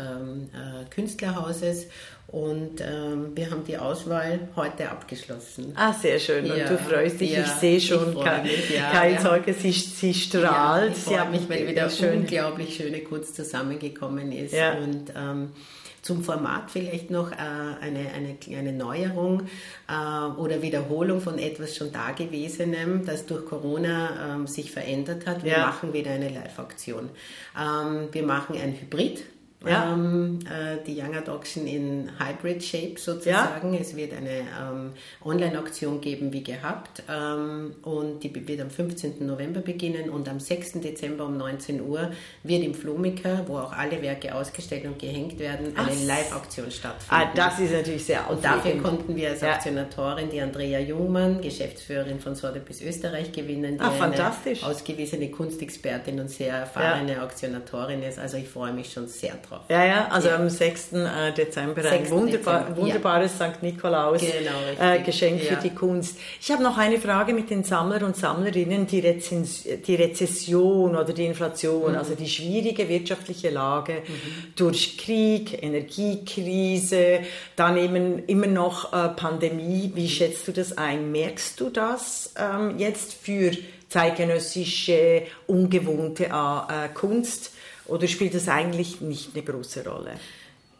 Künstlerhauses. 0.90 1.86
Und 2.30 2.82
ähm, 2.82 3.34
wir 3.34 3.50
haben 3.50 3.64
die 3.64 3.78
Auswahl 3.78 4.48
heute 4.54 4.90
abgeschlossen. 4.90 5.72
Ah, 5.74 5.94
sehr 5.94 6.18
schön. 6.18 6.44
Und 6.44 6.58
ja, 6.58 6.68
du 6.68 6.76
freust 6.76 7.20
dich. 7.20 7.32
Ja, 7.32 7.40
ich 7.40 7.46
sehe 7.46 7.80
schon, 7.80 8.14
ich 8.44 8.70
ja, 8.70 8.90
keine 8.90 9.18
Sorge, 9.18 9.54
sie, 9.54 9.72
sie 9.72 10.12
strahlt. 10.12 10.92
ich 10.94 11.04
freue 11.04 11.30
mich, 11.30 11.48
weil 11.48 11.66
wieder 11.66 11.88
schön. 11.88 12.20
unglaublich 12.20 12.76
schöne 12.76 13.00
Kunst 13.00 13.34
zusammengekommen 13.34 14.30
ist. 14.32 14.52
Und 14.54 15.10
ähm, 15.16 15.52
zum 16.02 16.22
Format 16.22 16.70
vielleicht 16.70 17.10
noch 17.10 17.32
äh, 17.32 17.36
eine, 17.36 18.10
eine 18.14 18.34
kleine 18.34 18.72
Neuerung 18.72 19.44
äh, 19.88 20.38
oder 20.38 20.60
Wiederholung 20.62 21.20
von 21.20 21.38
etwas 21.38 21.76
schon 21.76 21.92
Dagewesenem, 21.92 23.06
das 23.06 23.24
durch 23.24 23.46
Corona 23.46 24.34
ähm, 24.34 24.46
sich 24.46 24.70
verändert 24.70 25.26
hat. 25.26 25.44
Wir 25.44 25.58
machen 25.58 25.94
wieder 25.94 26.10
eine 26.10 26.28
Live-Aktion. 26.28 27.08
Ähm, 27.58 28.08
wir 28.12 28.22
machen 28.22 28.56
ein 28.60 28.74
Hybrid. 28.78 29.24
Ja. 29.66 29.92
Ähm, 29.92 30.38
äh, 30.44 30.84
die 30.86 30.96
Young 31.00 31.16
Adoption 31.16 31.66
in 31.66 32.10
Hybrid 32.18 32.62
Shape 32.62 32.94
sozusagen. 32.96 33.74
Ja. 33.74 33.80
Es 33.80 33.96
wird 33.96 34.12
eine 34.12 34.38
ähm, 34.38 34.92
Online-Auktion 35.24 36.00
geben 36.00 36.32
wie 36.32 36.44
gehabt 36.44 37.02
ähm, 37.10 37.74
und 37.82 38.22
die 38.22 38.46
wird 38.46 38.60
am 38.60 38.70
15. 38.70 39.26
November 39.26 39.60
beginnen 39.60 40.10
und 40.10 40.28
am 40.28 40.38
6. 40.38 40.74
Dezember 40.74 41.24
um 41.24 41.36
19 41.36 41.80
Uhr 41.80 42.12
wird 42.44 42.62
im 42.62 42.72
Flumiker, 42.72 43.42
wo 43.48 43.58
auch 43.58 43.72
alle 43.72 44.00
Werke 44.00 44.32
ausgestellt 44.32 44.84
und 44.84 44.98
gehängt 44.98 45.40
werden, 45.40 45.76
eine 45.76 46.04
Live-Auktion 46.06 46.70
stattfinden. 46.70 47.08
Ah, 47.08 47.32
das 47.34 47.58
ist 47.58 47.72
natürlich 47.72 48.04
sehr 48.04 48.30
Und 48.30 48.44
dafür 48.44 48.80
konnten 48.80 49.16
wir 49.16 49.30
als 49.30 49.40
ja. 49.40 49.54
Aktionatorin 49.54 50.30
die 50.30 50.40
Andrea 50.40 50.78
Jungmann, 50.78 51.40
Geschäftsführerin 51.40 52.20
von 52.20 52.36
Sotheby's 52.36 52.80
Österreich, 52.80 53.32
gewinnen, 53.32 53.74
die 53.74 53.80
ah, 53.80 53.90
fantastisch. 53.90 54.62
eine 54.62 54.72
ausgewiesene 54.72 55.32
Kunstexpertin 55.32 56.20
und 56.20 56.30
sehr 56.30 56.54
erfahrene 56.54 57.20
Auktionatorin 57.24 58.04
ist. 58.04 58.20
Also 58.20 58.36
ich 58.36 58.48
freue 58.48 58.72
mich 58.72 58.92
schon 58.92 59.08
sehr 59.08 59.34
drauf 59.34 59.47
drauf. 59.48 59.60
Ja, 59.68 59.84
ja, 59.84 60.08
also 60.08 60.28
ja. 60.28 60.36
am 60.36 60.48
6. 60.48 60.92
Äh, 60.92 61.32
Dezember 61.32 61.82
6. 61.82 61.94
ein 61.94 62.10
wunderbar, 62.10 62.60
Dezember. 62.60 62.80
wunderbares 62.82 63.38
ja. 63.38 63.52
St. 63.52 63.62
Nikolaus 63.62 64.20
genau, 64.20 64.60
äh, 64.80 65.38
für 65.38 65.56
die 65.56 65.70
Kunst. 65.70 66.18
Ich 66.40 66.50
habe 66.50 66.62
noch 66.62 66.78
eine 66.78 66.98
Frage 66.98 67.32
mit 67.32 67.50
den 67.50 67.64
Sammler 67.64 68.04
und 68.04 68.16
Sammlerinnen, 68.16 68.86
die, 68.86 69.00
Rezens 69.00 69.64
die 69.86 69.94
Rezession 69.94 70.96
oder 70.96 71.12
die 71.12 71.26
Inflation, 71.26 71.92
mhm. 71.92 71.98
also 71.98 72.14
die 72.14 72.28
schwierige 72.28 72.88
wirtschaftliche 72.88 73.50
Lage 73.50 74.02
mhm. 74.06 74.54
durch 74.56 74.98
Krieg, 74.98 75.62
Energiekrise, 75.62 77.20
dann 77.56 77.76
eben 77.76 78.24
immer 78.26 78.46
noch 78.46 78.92
äh, 78.92 79.08
Pandemie. 79.08 79.92
Wie 79.94 80.08
schätzt 80.08 80.48
du 80.48 80.52
das 80.52 80.76
ein? 80.76 81.12
Merkst 81.12 81.60
du 81.60 81.70
das 81.70 82.34
ähm, 82.38 82.78
jetzt 82.78 83.14
für 83.14 83.52
zeitgenössische, 83.88 85.22
ungewohnte 85.46 86.24
äh, 86.26 86.88
Kunst? 86.92 87.52
Oder 87.88 88.06
spielt 88.06 88.34
das 88.34 88.48
eigentlich 88.48 89.00
nicht 89.00 89.30
eine 89.34 89.42
große 89.42 89.88
Rolle? 89.88 90.12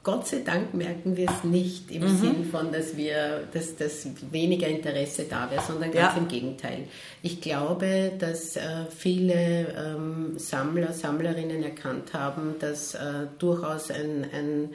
Gott 0.05 0.27
sei 0.27 0.39
Dank 0.45 0.73
merken 0.73 1.17
wir 1.17 1.29
es 1.29 1.45
nicht 1.45 1.91
im 1.91 2.03
mhm. 2.03 2.17
Sinn 2.17 2.45
von, 2.51 2.73
dass 2.73 2.97
wir, 2.97 3.47
dass, 3.53 3.77
dass 3.77 4.07
weniger 4.31 4.67
Interesse 4.67 5.27
da 5.29 5.51
wäre, 5.51 5.61
sondern 5.61 5.91
ganz 5.93 6.15
ja. 6.15 6.19
im 6.19 6.29
Gegenteil. 6.29 6.85
Ich 7.23 7.41
glaube, 7.41 8.13
dass 8.19 8.57
äh, 8.57 8.87
viele 8.97 9.35
ähm, 9.77 10.39
Sammler, 10.39 10.93
Sammlerinnen 10.93 11.63
erkannt 11.63 12.15
haben, 12.15 12.55
dass 12.59 12.95
äh, 12.95 13.27
durchaus 13.39 13.91
ein, 13.91 14.25
ein 14.33 14.71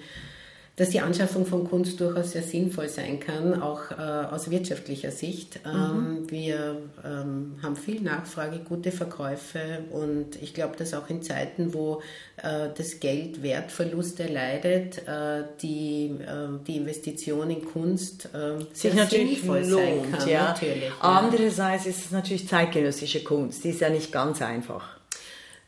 dass 0.75 0.89
die 0.89 1.01
Anschaffung 1.01 1.45
von 1.45 1.69
Kunst 1.69 1.99
durchaus 1.99 2.31
sehr 2.31 2.41
sinnvoll 2.41 2.89
sein 2.89 3.19
kann, 3.19 3.61
auch 3.61 3.91
äh, 3.91 3.95
aus 3.95 4.49
wirtschaftlicher 4.49 5.11
Sicht. 5.11 5.59
Mhm. 5.65 5.71
Ähm, 5.71 6.31
wir 6.31 6.77
ähm, 7.05 7.55
haben 7.61 7.75
viel 7.75 8.01
Nachfrage, 8.01 8.59
gute 8.59 8.91
Verkäufe 8.91 9.83
und 9.91 10.41
ich 10.41 10.55
glaube, 10.55 10.75
dass 10.75 10.95
auch 10.95 11.09
in 11.09 11.21
Zeiten, 11.21 11.75
wo 11.75 12.01
äh, 12.37 12.69
das 12.75 12.99
Geld 12.99 13.43
Wertverlust 13.43 14.19
erleidet, 14.19 15.07
äh, 15.07 15.43
die, 15.61 16.15
äh, 16.19 16.47
die 16.65 16.77
Investition 16.77 17.51
in 17.51 17.65
Kunst 17.65 18.29
äh, 18.33 18.63
sich 18.73 18.95
natürlich 18.95 19.45
lohnt. 19.45 19.65
Sein 19.67 20.11
kann, 20.11 20.27
ja. 20.27 20.43
Natürlich, 20.49 20.83
ja. 20.85 20.91
Andererseits 21.01 21.85
ist 21.85 22.05
es 22.05 22.11
natürlich 22.11 22.47
zeitgenössische 22.47 23.23
Kunst, 23.23 23.63
die 23.63 23.69
ist 23.69 23.81
ja 23.81 23.89
nicht 23.89 24.11
ganz 24.11 24.41
einfach. 24.41 24.92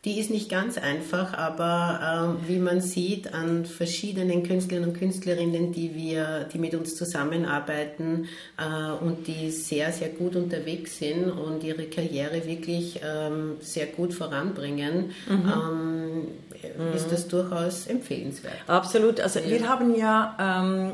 Die 0.05 0.19
ist 0.19 0.29
nicht 0.29 0.49
ganz 0.49 0.77
einfach, 0.77 1.33
aber 1.33 2.37
ähm, 2.39 2.47
wie 2.47 2.59
man 2.59 2.79
sieht 2.79 3.33
an 3.33 3.65
verschiedenen 3.65 4.43
Künstlern 4.43 4.83
und 4.83 4.93
Künstlerinnen, 4.93 5.71
die 5.71 5.95
wir, 5.95 6.47
die 6.53 6.59
mit 6.59 6.75
uns 6.75 6.95
zusammenarbeiten 6.95 8.27
äh, 8.57 9.03
und 9.03 9.25
die 9.25 9.49
sehr, 9.49 9.91
sehr 9.91 10.09
gut 10.09 10.35
unterwegs 10.35 10.99
sind 10.99 11.31
und 11.31 11.63
ihre 11.63 11.85
Karriere 11.85 12.45
wirklich 12.45 13.01
ähm, 13.03 13.53
sehr 13.61 13.87
gut 13.87 14.13
voranbringen, 14.13 15.11
mhm. 15.27 15.53
ähm, 16.61 16.93
ist 16.93 17.11
das 17.11 17.27
durchaus 17.27 17.87
empfehlenswert. 17.87 18.53
Absolut. 18.67 19.19
Also 19.19 19.39
ja. 19.39 19.49
wir 19.49 19.67
haben 19.67 19.95
ja 19.95 20.37
ähm, 20.39 20.91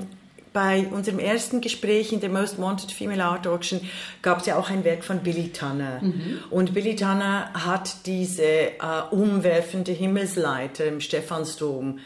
bei 0.53 0.87
unserem 0.91 1.19
ersten 1.19 1.61
Gespräch 1.61 2.11
in 2.11 2.19
der 2.19 2.29
Most 2.29 2.59
Wanted 2.59 2.91
Female 2.91 3.23
Art 3.23 3.47
Auction 3.47 3.81
gab 4.21 4.39
es 4.39 4.47
ja 4.47 4.57
auch 4.57 4.69
ein 4.69 4.83
Werk 4.83 5.03
von 5.03 5.19
Billy 5.19 5.49
Tanner. 5.49 5.99
Mhm. 6.01 6.39
Und 6.49 6.73
Billy 6.73 6.95
Tanner 6.95 7.51
hat 7.53 8.05
diese 8.05 8.43
äh, 8.43 8.77
umwerfende 9.11 9.91
Himmelsleiter 9.91 10.85
im 10.85 10.99
Stephansdom 10.99 11.97
äh, 11.97 12.01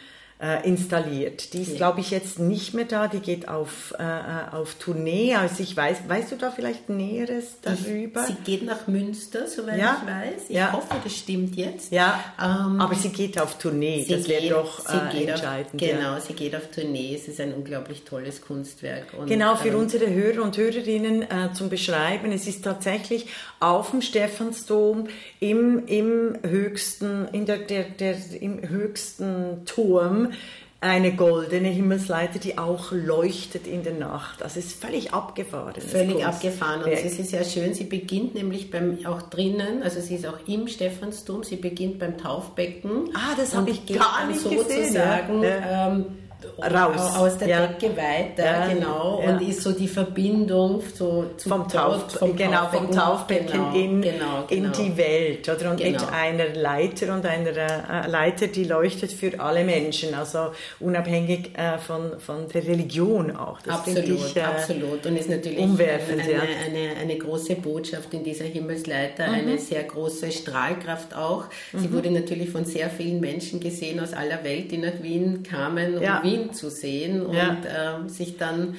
installiert. 0.64 1.54
Die 1.54 1.62
ist, 1.62 1.72
ja. 1.72 1.78
glaube 1.78 2.02
ich, 2.02 2.12
jetzt 2.12 2.40
nicht 2.40 2.74
mehr 2.74 2.86
da. 2.86 3.08
Die 3.08 3.20
geht 3.20 3.48
auf, 3.48 3.94
äh, 3.98 4.04
äh, 4.04 4.56
auf 4.56 4.76
Tournee. 4.76 5.36
Also 5.36 5.64
ich 5.64 5.76
weiß, 5.76 6.08
weißt 6.08 6.32
du 6.32 6.36
da 6.36 6.52
vielleicht 6.52 6.90
Näheres 6.90 7.58
darüber? 7.62 8.26
Sie 8.26 8.36
geht 8.44 8.66
nach 8.66 8.88
Münster, 8.88 9.48
soweit 9.48 9.78
ja. 9.78 10.02
ich 10.02 10.10
weiß. 10.10 10.42
Ich 10.50 10.56
ja. 10.56 10.74
hoffe, 10.74 10.96
das 11.04 11.16
stimmt 11.16 11.56
jetzt. 11.56 11.92
Ja, 11.92 12.24
ähm, 12.40 12.80
aber 12.80 12.96
sie 12.96 13.10
geht 13.10 13.40
auf 13.40 13.58
Tournee. 13.58 14.06
Das 14.08 14.28
wäre 14.28 14.50
doch 14.50 14.88
äh, 14.90 15.24
entscheidend. 15.24 15.82
Auf, 15.82 15.90
genau, 15.90 16.20
sie 16.20 16.34
geht 16.34 16.56
auf 16.56 16.70
Tournee. 16.72 17.16
Es 17.16 17.28
ist 17.28 17.40
ein 17.40 17.54
unglaublich 17.54 18.04
tolles 18.04 18.42
Kunstwerk. 18.42 19.14
Und, 19.18 19.28
genau, 19.28 19.56
für 19.56 19.70
ähm, 19.70 19.80
unsere 19.80 20.14
Hörer 20.14 20.44
und 20.44 20.58
Hörerinnen 20.58 21.24
äh, 21.24 21.54
zum 21.54 21.70
Beschreiben. 21.70 22.32
Es 22.32 22.48
ist 22.48 22.64
tatsächlich 22.64 23.28
auf 23.60 23.92
dem 23.92 24.02
Stephansdom 24.02 25.08
im, 25.40 25.86
im 25.88 26.38
höchsten, 26.44 27.28
in 27.32 27.46
der, 27.46 27.58
der, 27.58 27.84
der, 27.84 28.16
im 28.40 28.68
höchsten 28.68 29.66
Turm 29.66 30.32
eine 30.82 31.14
goldene 31.16 31.70
Himmelsleiter, 31.70 32.38
die 32.38 32.58
auch 32.58 32.92
leuchtet 32.92 33.66
in 33.66 33.84
der 33.84 33.94
Nacht. 33.94 34.42
Das 34.42 34.56
ist 34.56 34.80
völlig 34.80 35.14
abgefahren. 35.14 35.74
Völlig 35.82 36.24
abgefahren. 36.24 36.84
Und 36.84 36.92
es 36.92 37.18
ist 37.18 37.30
sehr 37.32 37.44
schön. 37.44 37.74
Sie 37.74 37.86
beginnt 37.86 38.36
nämlich 38.36 38.70
beim, 38.70 39.00
auch 39.06 39.24
drinnen, 39.24 39.82
also 39.82 40.00
sie 40.00 40.16
ist 40.16 40.28
auch 40.28 40.48
im 40.48 40.68
Stephansdom, 40.68 41.44
sie 41.44 41.56
beginnt 41.56 41.98
beim 41.98 42.18
Taufbecken. 42.18 43.10
Ah, 43.16 43.36
das 43.36 43.56
habe 43.56 43.72
ich 43.72 43.86
gar 43.88 44.28
nicht 44.28 44.42
sozusagen, 44.42 45.42
gesehen. 45.42 45.44
Ja. 45.44 45.88
Ähm, 45.88 46.06
raus. 46.58 47.16
Aus 47.18 47.38
der 47.38 47.48
ja. 47.48 47.68
Decke 47.68 47.96
weiter, 47.96 48.46
ja. 48.46 48.68
genau. 48.68 49.22
Ja. 49.24 49.32
Und 49.32 49.42
ist 49.42 49.62
so 49.62 49.72
die 49.72 49.88
Verbindung 49.88 50.82
so 50.94 51.26
vom, 51.38 51.68
Tauf, 51.68 52.12
vom 52.12 52.36
genau, 52.36 52.68
vom 52.68 52.92
Taufbecken 52.92 53.52
genau, 53.52 53.74
in, 53.74 54.02
genau, 54.02 54.46
genau. 54.48 54.66
in 54.68 54.72
die 54.72 54.98
Welt. 54.98 55.50
Oder? 55.50 55.72
Und 55.72 55.78
genau. 55.78 56.02
mit 56.02 56.14
einer 56.14 56.50
Leiter 56.54 57.14
und 57.14 57.26
einer 57.26 57.50
äh, 57.56 58.10
Leiter, 58.10 58.48
die 58.48 58.64
leuchtet 58.64 59.12
für 59.12 59.40
alle 59.40 59.64
Menschen, 59.64 60.14
also 60.14 60.52
unabhängig 60.80 61.52
äh, 61.58 61.78
von, 61.78 62.20
von 62.20 62.48
der 62.54 62.66
Religion 62.66 63.36
auch. 63.36 63.62
Das 63.62 63.76
absolut, 63.76 64.06
ich, 64.06 64.36
äh, 64.36 64.42
absolut. 64.42 65.06
Und 65.06 65.18
ist 65.18 65.30
natürlich 65.30 65.60
umwerfend, 65.60 66.22
eine, 66.22 66.42
eine, 66.42 66.96
eine, 67.02 67.18
große 67.18 67.56
Botschaft 67.56 68.14
in 68.14 68.24
dieser 68.24 68.46
Himmelsleiter, 68.46 69.28
mhm. 69.28 69.34
eine 69.34 69.58
sehr 69.58 69.84
große 69.84 70.32
Strahlkraft 70.32 71.16
auch. 71.16 71.46
Sie 71.74 71.88
mhm. 71.88 71.94
wurde 71.94 72.12
natürlich 72.12 72.50
von 72.50 72.66
sehr 72.66 72.90
vielen 72.90 73.20
Menschen 73.20 73.60
gesehen 73.60 74.00
aus 74.00 74.14
aller 74.14 74.44
Welt, 74.44 74.72
die 74.72 74.78
nach 74.78 75.02
Wien 75.02 75.44
kamen, 75.44 75.98
um 75.98 76.04
Wien 76.24 76.35
Film 76.36 76.54
zu 76.54 76.70
sehen 76.70 77.26
und 77.26 77.36
ja. 77.36 78.04
äh, 78.06 78.10
sich 78.10 78.38
dann 78.38 78.76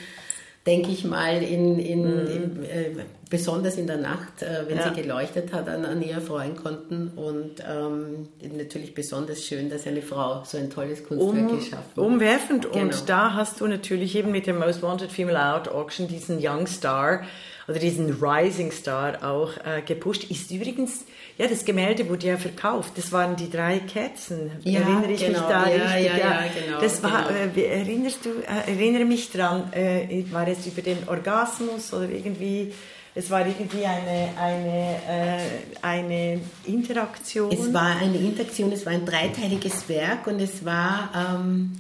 denke 0.67 0.91
ich 0.91 1.05
mal, 1.05 1.43
in, 1.43 1.79
in, 1.79 2.01
mhm. 2.03 2.27
in 2.27 2.65
äh, 2.65 2.91
besonders 3.29 3.77
in 3.77 3.87
der 3.87 3.97
Nacht, 3.97 4.43
äh, 4.43 4.69
wenn 4.69 4.79
ja. 4.79 4.89
sie 4.89 5.03
geleuchtet 5.03 5.53
hat, 5.53 5.69
an, 5.69 5.85
an 5.85 6.03
ihr 6.03 6.21
freuen 6.21 6.57
konnten. 6.57 7.09
Und 7.17 7.57
ähm, 7.69 8.29
natürlich 8.57 8.95
besonders 8.95 9.45
schön, 9.45 9.69
dass 9.69 9.87
eine 9.87 10.03
Frau 10.03 10.45
so 10.45 10.59
ein 10.59 10.71
tolles 10.71 11.05
Kunstwerk 11.05 11.51
um, 11.51 11.59
geschaffen 11.59 11.91
hat. 11.97 11.99
Umwerfend. 11.99 12.73
Genau. 12.73 12.85
Und 12.85 13.09
da 13.09 13.35
hast 13.35 13.61
du 13.61 13.67
natürlich 13.67 14.15
eben 14.15 14.31
mit 14.31 14.47
dem 14.47 14.59
Most 14.59 14.83
Wanted 14.83 15.11
Female 15.11 15.41
Art 15.41 15.69
Auction 15.69 16.09
diesen 16.09 16.39
Young 16.41 16.67
Star 16.67 17.23
oder 17.69 17.79
diesen 17.79 18.13
Rising 18.23 18.71
Star 18.71 19.25
auch 19.29 19.53
äh, 19.65 19.83
gepusht. 19.83 20.31
Ist 20.31 20.51
übrigens 20.53 21.05
ja, 21.39 21.47
das 21.47 21.67
Gemälde 21.67 22.09
wurde 22.09 22.29
ja 22.29 22.39
verkauft. 22.39 22.93
Das 22.97 23.13
waren 23.13 23.37
die 23.37 23.51
drei 23.51 23.81
Kerzen. 23.81 24.53
Ja, 24.63 24.81
Erinnere 24.81 25.13
ich 25.13 25.21
genau. 25.21 25.41
mich 25.41 25.49
da 25.49 25.69
ja, 25.69 25.85
richtig? 25.85 26.07
Ja, 26.07 26.17
ja, 26.17 26.45
genau. 26.65 26.81
Das 26.81 27.03
war, 27.03 27.29
genau. 27.29 27.57
äh, 27.57 27.79
erinnerst 27.79 28.25
du, 28.25 28.31
äh, 28.31 28.73
erinnere 28.73 29.05
mich 29.05 29.31
dran, 29.31 29.71
äh, 29.75 30.25
war 30.31 30.49
es 30.49 30.67
über 30.67 30.81
den 30.81 31.07
Orgasmus 31.07 31.93
oder 31.93 32.09
irgendwie, 32.09 32.73
es 33.17 33.31
war 33.31 33.47
irgendwie 33.47 33.87
eine, 33.87 34.29
eine, 34.39 34.97
äh, 35.09 35.41
eine 35.81 36.41
Interaktion? 36.67 37.51
Es 37.51 37.73
war 37.73 37.97
eine 37.97 38.19
Interaktion, 38.19 38.71
es 38.73 38.85
war 38.85 38.93
ein 38.93 39.07
dreiteiliges 39.07 39.89
Werk 39.89 40.27
und 40.27 40.39
es 40.39 40.65
war... 40.65 41.11
Ähm 41.15 41.73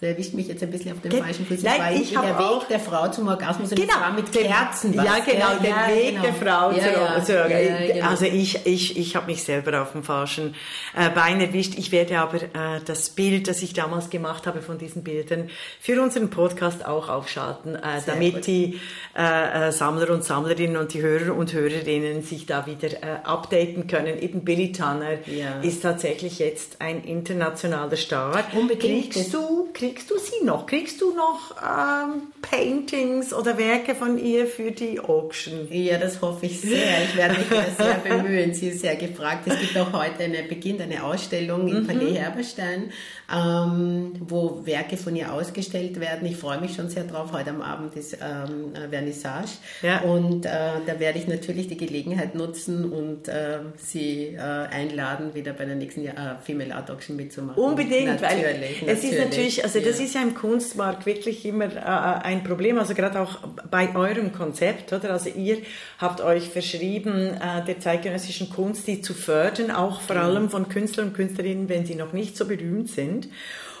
Du 0.00 0.06
erwischt 0.06 0.32
mich 0.32 0.48
jetzt 0.48 0.62
ein 0.62 0.70
bisschen 0.70 0.92
auf 0.92 1.02
dem 1.02 1.10
Ge 1.10 1.20
falschen 1.20 1.44
Fuß. 1.44 1.62
Nein, 1.62 2.00
ich 2.00 2.12
der 2.12 2.38
Weg 2.38 2.68
der 2.70 2.80
Frau 2.80 3.08
zum 3.08 3.28
Orgasmus 3.28 3.68
und 3.68 3.76
genau, 3.76 3.92
zwar 3.92 4.12
mit 4.14 4.32
Kerzen. 4.32 4.94
Ja, 4.94 5.18
genau, 5.18 5.58
der 5.62 5.68
ja, 5.68 5.88
Weg 5.88 6.10
genau. 6.12 6.22
der 6.22 6.32
Frau 6.32 6.70
ja, 6.70 7.22
zum 7.22 7.50
ja, 7.50 7.86
genau. 7.86 8.08
Also 8.08 8.24
ich, 8.24 8.64
ich, 8.64 8.96
ich 8.96 9.14
habe 9.14 9.26
mich 9.26 9.42
selber 9.42 9.82
auf 9.82 9.92
dem 9.92 10.02
falschen 10.02 10.54
äh, 10.96 11.10
Bein 11.10 11.42
erwischt. 11.42 11.74
Ich 11.76 11.92
werde 11.92 12.18
aber 12.18 12.42
äh, 12.42 12.80
das 12.82 13.10
Bild, 13.10 13.46
das 13.46 13.60
ich 13.60 13.74
damals 13.74 14.08
gemacht 14.08 14.46
habe 14.46 14.62
von 14.62 14.78
diesen 14.78 15.04
Bildern, 15.04 15.50
für 15.82 16.00
unseren 16.00 16.30
Podcast 16.30 16.86
auch 16.86 17.10
aufschalten, 17.10 17.74
äh, 17.74 18.00
damit 18.06 18.36
gut. 18.36 18.46
die 18.46 18.80
äh, 19.14 19.68
äh, 19.68 19.70
Sammler 19.70 20.08
und 20.08 20.24
Sammlerinnen 20.24 20.78
und 20.78 20.94
die 20.94 21.02
Hörer 21.02 21.34
und 21.34 21.52
Hörerinnen 21.52 22.22
sich 22.22 22.46
da 22.46 22.64
wieder 22.64 22.88
updaten 23.24 23.86
können. 23.86 24.18
Eben 24.18 24.44
Billy 24.44 24.72
Tanner 24.72 25.18
ist 25.60 25.82
tatsächlich 25.82 26.38
jetzt 26.38 26.80
ein 26.80 27.04
internationaler 27.04 27.96
Star. 27.98 28.44
Unbedingt. 28.54 29.12
Kriegst 29.12 29.34
du, 29.34 29.68
kriegst 29.74 29.89
kriegst 29.90 30.10
du 30.10 30.18
sie 30.18 30.44
noch? 30.44 30.66
Kriegst 30.66 31.00
du 31.00 31.14
noch 31.14 31.56
ähm, 31.60 32.32
Paintings 32.42 33.32
oder 33.32 33.58
Werke 33.58 33.94
von 33.94 34.18
ihr 34.18 34.46
für 34.46 34.70
die 34.70 35.00
Auction? 35.00 35.68
Ja, 35.70 35.98
das 35.98 36.20
hoffe 36.20 36.46
ich 36.46 36.60
sehr. 36.60 37.02
Ich 37.04 37.16
werde 37.16 37.38
mich 37.38 37.46
sehr 37.76 37.94
bemühen. 38.04 38.54
Sie 38.54 38.68
ist 38.68 38.80
sehr 38.80 38.96
gefragt. 38.96 39.46
Es 39.46 39.58
gibt 39.58 39.76
auch 39.76 39.92
heute 39.92 40.24
eine, 40.24 40.44
beginnt 40.44 40.80
eine 40.80 41.02
Ausstellung 41.02 41.66
im 41.68 41.82
mhm. 41.82 41.86
Palais 41.86 42.14
Herberstein, 42.14 42.92
ähm, 43.34 44.12
wo 44.20 44.64
Werke 44.64 44.96
von 44.96 45.16
ihr 45.16 45.32
ausgestellt 45.32 45.98
werden. 45.98 46.26
Ich 46.26 46.36
freue 46.36 46.60
mich 46.60 46.74
schon 46.74 46.88
sehr 46.88 47.04
drauf. 47.04 47.32
Heute 47.32 47.50
am 47.50 47.62
Abend 47.62 47.96
ist 47.96 48.14
ähm, 48.14 48.72
Vernissage. 48.90 49.52
Ja. 49.82 50.00
Und 50.02 50.46
äh, 50.46 50.50
da 50.86 50.98
werde 51.00 51.18
ich 51.18 51.26
natürlich 51.26 51.68
die 51.68 51.76
Gelegenheit 51.76 52.34
nutzen 52.34 52.90
und 52.92 53.28
äh, 53.28 53.58
sie 53.76 54.36
äh, 54.36 54.38
einladen, 54.38 55.34
wieder 55.34 55.52
bei 55.52 55.64
der 55.64 55.74
nächsten 55.74 56.06
äh, 56.06 56.12
Female 56.44 56.74
Art 56.74 56.90
Auction 56.90 57.16
mitzumachen. 57.16 57.62
Unbedingt, 57.62 58.20
natürlich, 58.20 58.44
weil 58.44 58.62
es 58.62 59.02
natürlich. 59.02 59.04
ist 59.04 59.24
natürlich, 59.24 59.64
also 59.64 59.79
das 59.80 60.00
ist 60.00 60.14
ja 60.14 60.22
im 60.22 60.34
Kunstmarkt 60.34 61.06
wirklich 61.06 61.44
immer 61.44 61.64
äh, 61.64 62.24
ein 62.24 62.44
Problem, 62.44 62.78
also 62.78 62.94
gerade 62.94 63.20
auch 63.20 63.38
bei 63.70 63.94
eurem 63.94 64.32
Konzept, 64.32 64.92
oder? 64.92 65.10
Also 65.12 65.30
ihr 65.30 65.58
habt 65.98 66.20
euch 66.20 66.48
verschrieben, 66.48 67.34
äh, 67.34 67.64
der 67.66 67.80
zeitgenössischen 67.80 68.50
Kunst, 68.50 68.86
die 68.86 69.02
zu 69.02 69.12
fördern, 69.12 69.70
auch 69.70 70.00
vor 70.00 70.16
allem 70.16 70.50
von 70.50 70.68
Künstlern 70.68 71.08
und 71.08 71.14
Künstlerinnen, 71.14 71.68
wenn 71.68 71.84
sie 71.84 71.94
noch 71.94 72.12
nicht 72.12 72.36
so 72.36 72.46
berühmt 72.46 72.88
sind. 72.88 73.28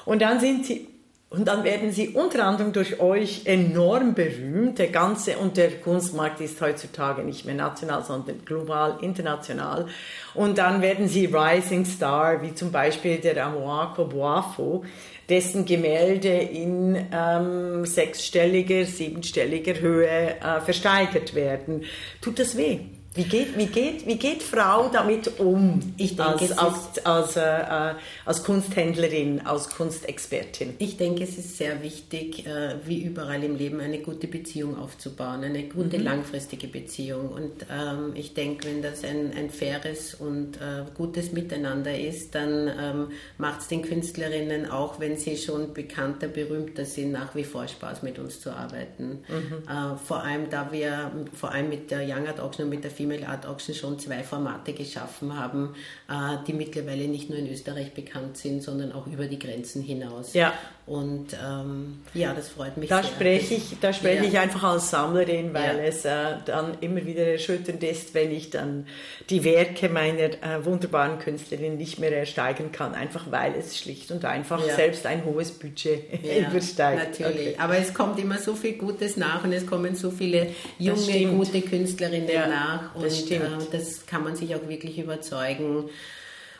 Und 0.04 0.22
dann 0.22 0.40
sind 0.40 0.66
sie 0.66 0.88
und 1.30 1.46
dann 1.46 1.62
werden 1.62 1.92
sie 1.92 2.08
unter 2.08 2.44
anderem 2.44 2.72
durch 2.72 2.98
euch 2.98 3.42
enorm 3.44 4.14
berühmt. 4.14 4.80
Der 4.80 4.88
ganze, 4.88 5.38
und 5.38 5.56
der 5.56 5.70
Kunstmarkt 5.80 6.40
ist 6.40 6.60
heutzutage 6.60 7.22
nicht 7.22 7.44
mehr 7.44 7.54
national, 7.54 8.02
sondern 8.02 8.44
global, 8.44 8.98
international. 9.00 9.86
Und 10.34 10.58
dann 10.58 10.82
werden 10.82 11.06
sie 11.06 11.26
Rising 11.26 11.84
Star, 11.84 12.42
wie 12.42 12.52
zum 12.52 12.72
Beispiel 12.72 13.18
der 13.18 13.46
Amoako 13.46 14.06
Boafo, 14.06 14.84
dessen 15.28 15.64
Gemälde 15.64 16.30
in 16.30 17.06
ähm, 17.12 17.86
sechsstelliger, 17.86 18.84
siebenstelliger 18.84 19.78
Höhe 19.78 20.40
äh, 20.40 20.60
versteigert 20.60 21.36
werden. 21.36 21.84
Tut 22.20 22.40
das 22.40 22.56
weh? 22.56 22.80
Wie 23.20 23.26
geht, 23.26 23.58
wie, 23.58 23.66
geht, 23.66 24.06
wie 24.06 24.16
geht 24.16 24.42
Frau 24.42 24.88
damit 24.88 25.38
um 25.40 25.78
ich 25.98 26.16
denke, 26.16 26.58
als, 26.58 27.04
als, 27.04 27.04
als, 27.04 27.36
äh, 27.36 27.94
als 28.24 28.42
Kunsthändlerin, 28.44 29.42
als 29.44 29.68
Kunstexpertin? 29.68 30.76
Ich 30.78 30.96
denke, 30.96 31.24
es 31.24 31.36
ist 31.36 31.58
sehr 31.58 31.82
wichtig, 31.82 32.46
äh, 32.46 32.76
wie 32.86 33.02
überall 33.02 33.44
im 33.44 33.56
Leben, 33.56 33.80
eine 33.80 33.98
gute 33.98 34.26
Beziehung 34.26 34.78
aufzubauen, 34.78 35.44
eine 35.44 35.64
gute 35.64 35.98
mhm. 35.98 36.04
langfristige 36.04 36.66
Beziehung. 36.66 37.28
Und 37.28 37.66
ähm, 37.70 38.12
ich 38.14 38.32
denke, 38.32 38.66
wenn 38.68 38.80
das 38.80 39.04
ein, 39.04 39.34
ein 39.36 39.50
faires 39.50 40.14
und 40.14 40.56
äh, 40.56 40.86
gutes 40.94 41.32
Miteinander 41.32 41.98
ist, 41.98 42.34
dann 42.34 42.68
ähm, 42.68 43.08
macht 43.36 43.60
es 43.60 43.68
den 43.68 43.82
Künstlerinnen, 43.82 44.70
auch 44.70 44.98
wenn 44.98 45.18
sie 45.18 45.36
schon 45.36 45.74
bekannter, 45.74 46.28
berühmter 46.28 46.86
sind, 46.86 47.12
nach 47.12 47.34
wie 47.34 47.44
vor 47.44 47.68
Spaß 47.68 48.02
mit 48.02 48.18
uns 48.18 48.40
zu 48.40 48.50
arbeiten. 48.50 49.18
Mhm. 49.28 49.68
Äh, 49.68 49.96
vor 49.98 50.22
allem, 50.22 50.48
da 50.48 50.72
wir, 50.72 51.10
vor 51.34 51.52
allem 51.52 51.68
mit 51.68 51.90
der 51.90 52.00
Young 52.00 52.26
Art 52.26 52.40
Auction 52.40 52.64
und 52.64 52.70
mit 52.70 52.82
der 52.82 52.90
Film 52.90 53.09
Female 53.10 53.28
Art 53.28 53.46
Auction 53.46 53.74
schon 53.74 53.98
zwei 53.98 54.22
Formate 54.22 54.72
geschaffen 54.72 55.36
haben, 55.36 55.74
äh, 56.08 56.36
die 56.46 56.52
mittlerweile 56.52 57.08
nicht 57.08 57.28
nur 57.28 57.38
in 57.38 57.50
Österreich 57.50 57.92
bekannt 57.92 58.36
sind, 58.36 58.62
sondern 58.62 58.92
auch 58.92 59.06
über 59.06 59.26
die 59.26 59.38
Grenzen 59.38 59.82
hinaus. 59.82 60.32
Ja. 60.34 60.52
Und 60.86 61.28
ähm, 61.34 62.00
ja, 62.14 62.34
das 62.34 62.48
freut 62.48 62.76
mich 62.76 62.88
da 62.88 63.00
sehr. 63.02 63.12
Spreche 63.12 63.54
ich, 63.54 63.76
da 63.80 63.92
spreche 63.92 64.24
Ja. 64.24 64.28
ich 64.28 64.38
einfach 64.38 64.64
als 64.64 64.90
Sammlerin, 64.90 65.54
weil 65.54 65.76
Ja. 65.76 65.82
es 65.84 66.04
äh, 66.04 66.10
dann 66.46 66.78
immer 66.80 67.04
wieder 67.06 67.24
erschütternd 67.26 67.82
ist, 67.84 68.12
wenn 68.14 68.32
ich 68.32 68.50
dann 68.50 68.86
die 69.28 69.44
Werke 69.44 69.88
meiner 69.88 70.18
äh, 70.24 70.64
wunderbaren 70.64 71.20
Künstlerin 71.20 71.76
nicht 71.76 72.00
mehr 72.00 72.16
ersteigen 72.16 72.72
kann, 72.72 72.94
einfach 72.96 73.30
weil 73.30 73.54
es 73.56 73.78
schlicht 73.78 74.10
und 74.10 74.24
einfach 74.24 74.66
Ja. 74.66 74.74
selbst 74.74 75.06
ein 75.06 75.24
hohes 75.24 75.52
Budget 75.52 76.02
übersteigt. 76.50 77.20
Natürlich. 77.20 77.48
Okay. 77.50 77.56
Aber 77.58 77.76
es 77.78 77.94
kommt 77.94 78.18
immer 78.18 78.38
so 78.38 78.54
viel 78.56 78.72
Gutes 78.72 79.16
nach 79.16 79.44
und 79.44 79.52
es 79.52 79.66
kommen 79.66 79.94
so 79.94 80.10
viele 80.10 80.48
junge, 80.78 81.26
gute 81.36 81.60
Künstlerinnen 81.60 82.50
nach. 82.50 82.89
Und 82.94 83.04
das 83.04 83.18
stimmt. 83.20 83.44
Äh, 83.44 83.66
das 83.72 84.06
kann 84.06 84.24
man 84.24 84.36
sich 84.36 84.54
auch 84.54 84.66
wirklich 84.68 84.98
überzeugen 84.98 85.90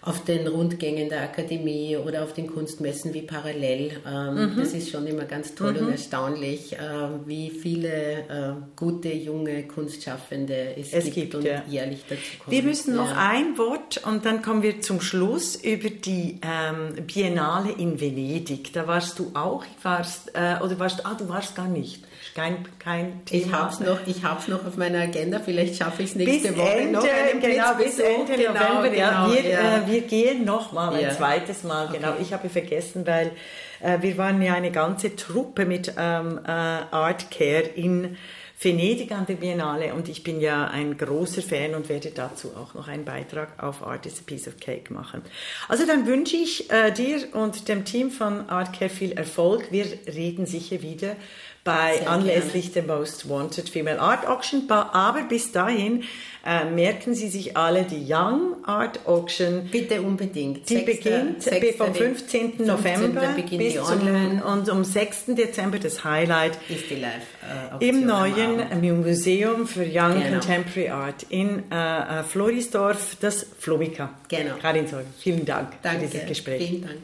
auf 0.02 0.24
den 0.24 0.46
Rundgängen 0.48 1.10
der 1.10 1.20
Akademie 1.24 1.94
oder 1.98 2.24
auf 2.24 2.32
den 2.32 2.46
Kunstmessen 2.46 3.12
wie 3.12 3.20
parallel. 3.20 4.00
Ähm, 4.10 4.54
Mhm. 4.54 4.56
Das 4.58 4.72
ist 4.72 4.88
schon 4.90 5.06
immer 5.06 5.24
ganz 5.26 5.54
toll 5.54 5.76
und 5.76 5.90
erstaunlich, 5.90 6.72
äh, 6.72 6.78
wie 7.26 7.50
viele 7.50 7.90
äh, 7.90 8.52
gute 8.76 9.12
junge 9.12 9.64
Kunstschaffende 9.68 10.74
es, 10.78 10.94
Es 10.94 11.04
gibt, 11.04 11.14
gibt, 11.16 11.34
und 11.34 11.44
ja. 11.44 11.62
jährlich 11.68 12.02
dazu 12.08 12.22
kommen. 12.42 12.56
Wir 12.56 12.62
müssen 12.62 12.96
noch 12.96 13.10
Ja. 13.10 13.28
ein 13.30 13.58
Wort 13.58 14.00
und 14.06 14.24
dann 14.24 14.40
kommen 14.40 14.62
wir 14.62 14.80
zum 14.80 15.02
Schluss 15.02 15.56
über 15.56 15.90
die 15.90 16.40
ähm, 16.40 17.04
Biennale 17.06 17.70
in 17.72 18.00
Venedig. 18.00 18.72
Da 18.72 18.86
warst 18.86 19.18
du 19.18 19.32
auch, 19.34 19.64
warst, 19.82 20.30
äh, 20.34 20.56
oder 20.64 20.78
warst, 20.78 21.04
ah, 21.04 21.14
du 21.18 21.28
warst 21.28 21.54
gar 21.54 21.68
nicht. 21.68 22.00
Kein, 22.34 22.64
kein 22.78 23.24
Thema. 23.24 23.46
Ich 23.46 23.52
habe 23.52 23.72
es 23.72 23.80
noch, 23.80 23.98
ich 24.06 24.24
hab's 24.24 24.46
noch 24.48 24.64
auf 24.66 24.76
meiner 24.76 25.00
Agenda, 25.00 25.40
vielleicht 25.40 25.76
schaffe 25.76 26.02
ich 26.02 26.10
es 26.10 26.16
bis 26.18 26.26
nächste 26.26 26.56
Woche 26.56 26.70
Ende, 26.70 26.92
noch. 26.92 27.04
einen 27.04 27.40
genau, 27.40 27.74
bis. 27.74 27.98
Ende 27.98 28.32
Genau, 28.36 28.52
November. 28.52 28.88
genau, 28.90 29.32
wir, 29.32 29.42
ja. 29.50 29.76
Äh, 29.78 29.86
wir 29.90 30.00
gehen 30.02 30.44
nochmal 30.44 30.94
ein 30.94 31.00
Ja. 31.02 31.10
zweites 31.16 31.64
Mal. 31.64 31.88
Genau, 31.92 32.10
Okay. 32.12 32.22
ich 32.22 32.32
habe 32.32 32.48
vergessen, 32.48 33.06
weil 33.06 33.32
äh, 33.80 33.98
wir 34.00 34.16
waren 34.18 34.40
ja 34.42 34.54
eine 34.54 34.70
ganze 34.70 35.16
Truppe 35.16 35.64
mit 35.66 35.94
ähm, 35.98 36.38
äh, 36.44 36.50
Art 36.50 37.30
Care 37.30 37.62
in 37.74 38.16
Venedig 38.62 39.10
an 39.12 39.24
der 39.24 39.34
Biennale 39.36 39.94
und 39.94 40.10
ich 40.10 40.22
bin 40.22 40.38
ja 40.38 40.66
ein 40.66 40.98
großer 40.98 41.40
Fan 41.40 41.74
und 41.74 41.88
werde 41.88 42.10
dazu 42.10 42.48
auch 42.54 42.74
noch 42.74 42.88
einen 42.88 43.06
Beitrag 43.06 43.62
auf 43.62 43.82
Art 43.82 44.04
is 44.04 44.18
a 44.18 44.22
Piece 44.26 44.46
of 44.48 44.58
Cake 44.60 44.92
machen. 44.92 45.22
Also 45.68 45.86
dann 45.86 46.04
wünsche 46.06 46.36
ich 46.36 46.70
äh, 46.70 46.90
dir 46.92 47.20
und 47.32 47.68
dem 47.68 47.86
Team 47.86 48.10
von 48.10 48.50
Art 48.50 48.78
Care 48.78 48.90
viel 48.90 49.12
Erfolg. 49.12 49.72
Wir 49.72 49.86
reden 50.06 50.44
sicher 50.44 50.82
wieder 50.82 51.16
bei 51.64 51.98
Sehr 51.98 52.10
anlässlich 52.10 52.72
der 52.72 52.84
Most 52.84 53.28
Wanted 53.28 53.68
Female 53.68 54.00
Art 54.00 54.26
Auction. 54.26 54.62
Aber 54.70 55.22
bis 55.24 55.52
dahin 55.52 56.04
äh, 56.46 56.64
merken 56.64 57.14
Sie 57.14 57.28
sich 57.28 57.56
alle 57.56 57.84
die 57.84 58.06
Young 58.10 58.64
Art 58.64 59.06
Auction. 59.06 59.68
Bitte 59.70 60.00
unbedingt. 60.00 60.68
Die 60.70 60.74
Sechster- 60.78 61.10
beginnt 61.10 61.42
sechster- 61.42 61.84
vom 61.84 61.94
15. 61.94 62.52
November 62.64 63.32
beginnt 63.36 63.58
bis 63.62 63.74
zum, 63.74 64.40
und 64.42 64.70
am 64.70 64.84
6. 64.84 65.26
Dezember 65.36 65.78
das 65.78 66.02
Highlight 66.02 66.58
ist 66.70 66.88
die 66.88 66.96
live 66.96 67.80
im 67.80 68.06
neuen 68.06 69.00
Museum 69.02 69.66
für 69.66 69.82
Young 69.82 70.14
Genau. 70.22 70.38
Contemporary 70.38 70.88
Art 70.88 71.26
in 71.28 71.64
äh, 71.70 72.20
äh, 72.20 72.22
Florisdorf, 72.22 73.16
das 73.20 73.46
Flomika. 73.58 74.10
Genau. 74.28 74.54
Karin 74.62 74.86
Sorg, 74.86 75.04
vielen 75.18 75.44
Dank 75.44 75.72
Danke. 75.82 76.06
für 76.06 76.12
dieses 76.12 76.26
Gespräch. 76.28 76.66
Vielen 76.68 76.82
Dank. 76.82 76.96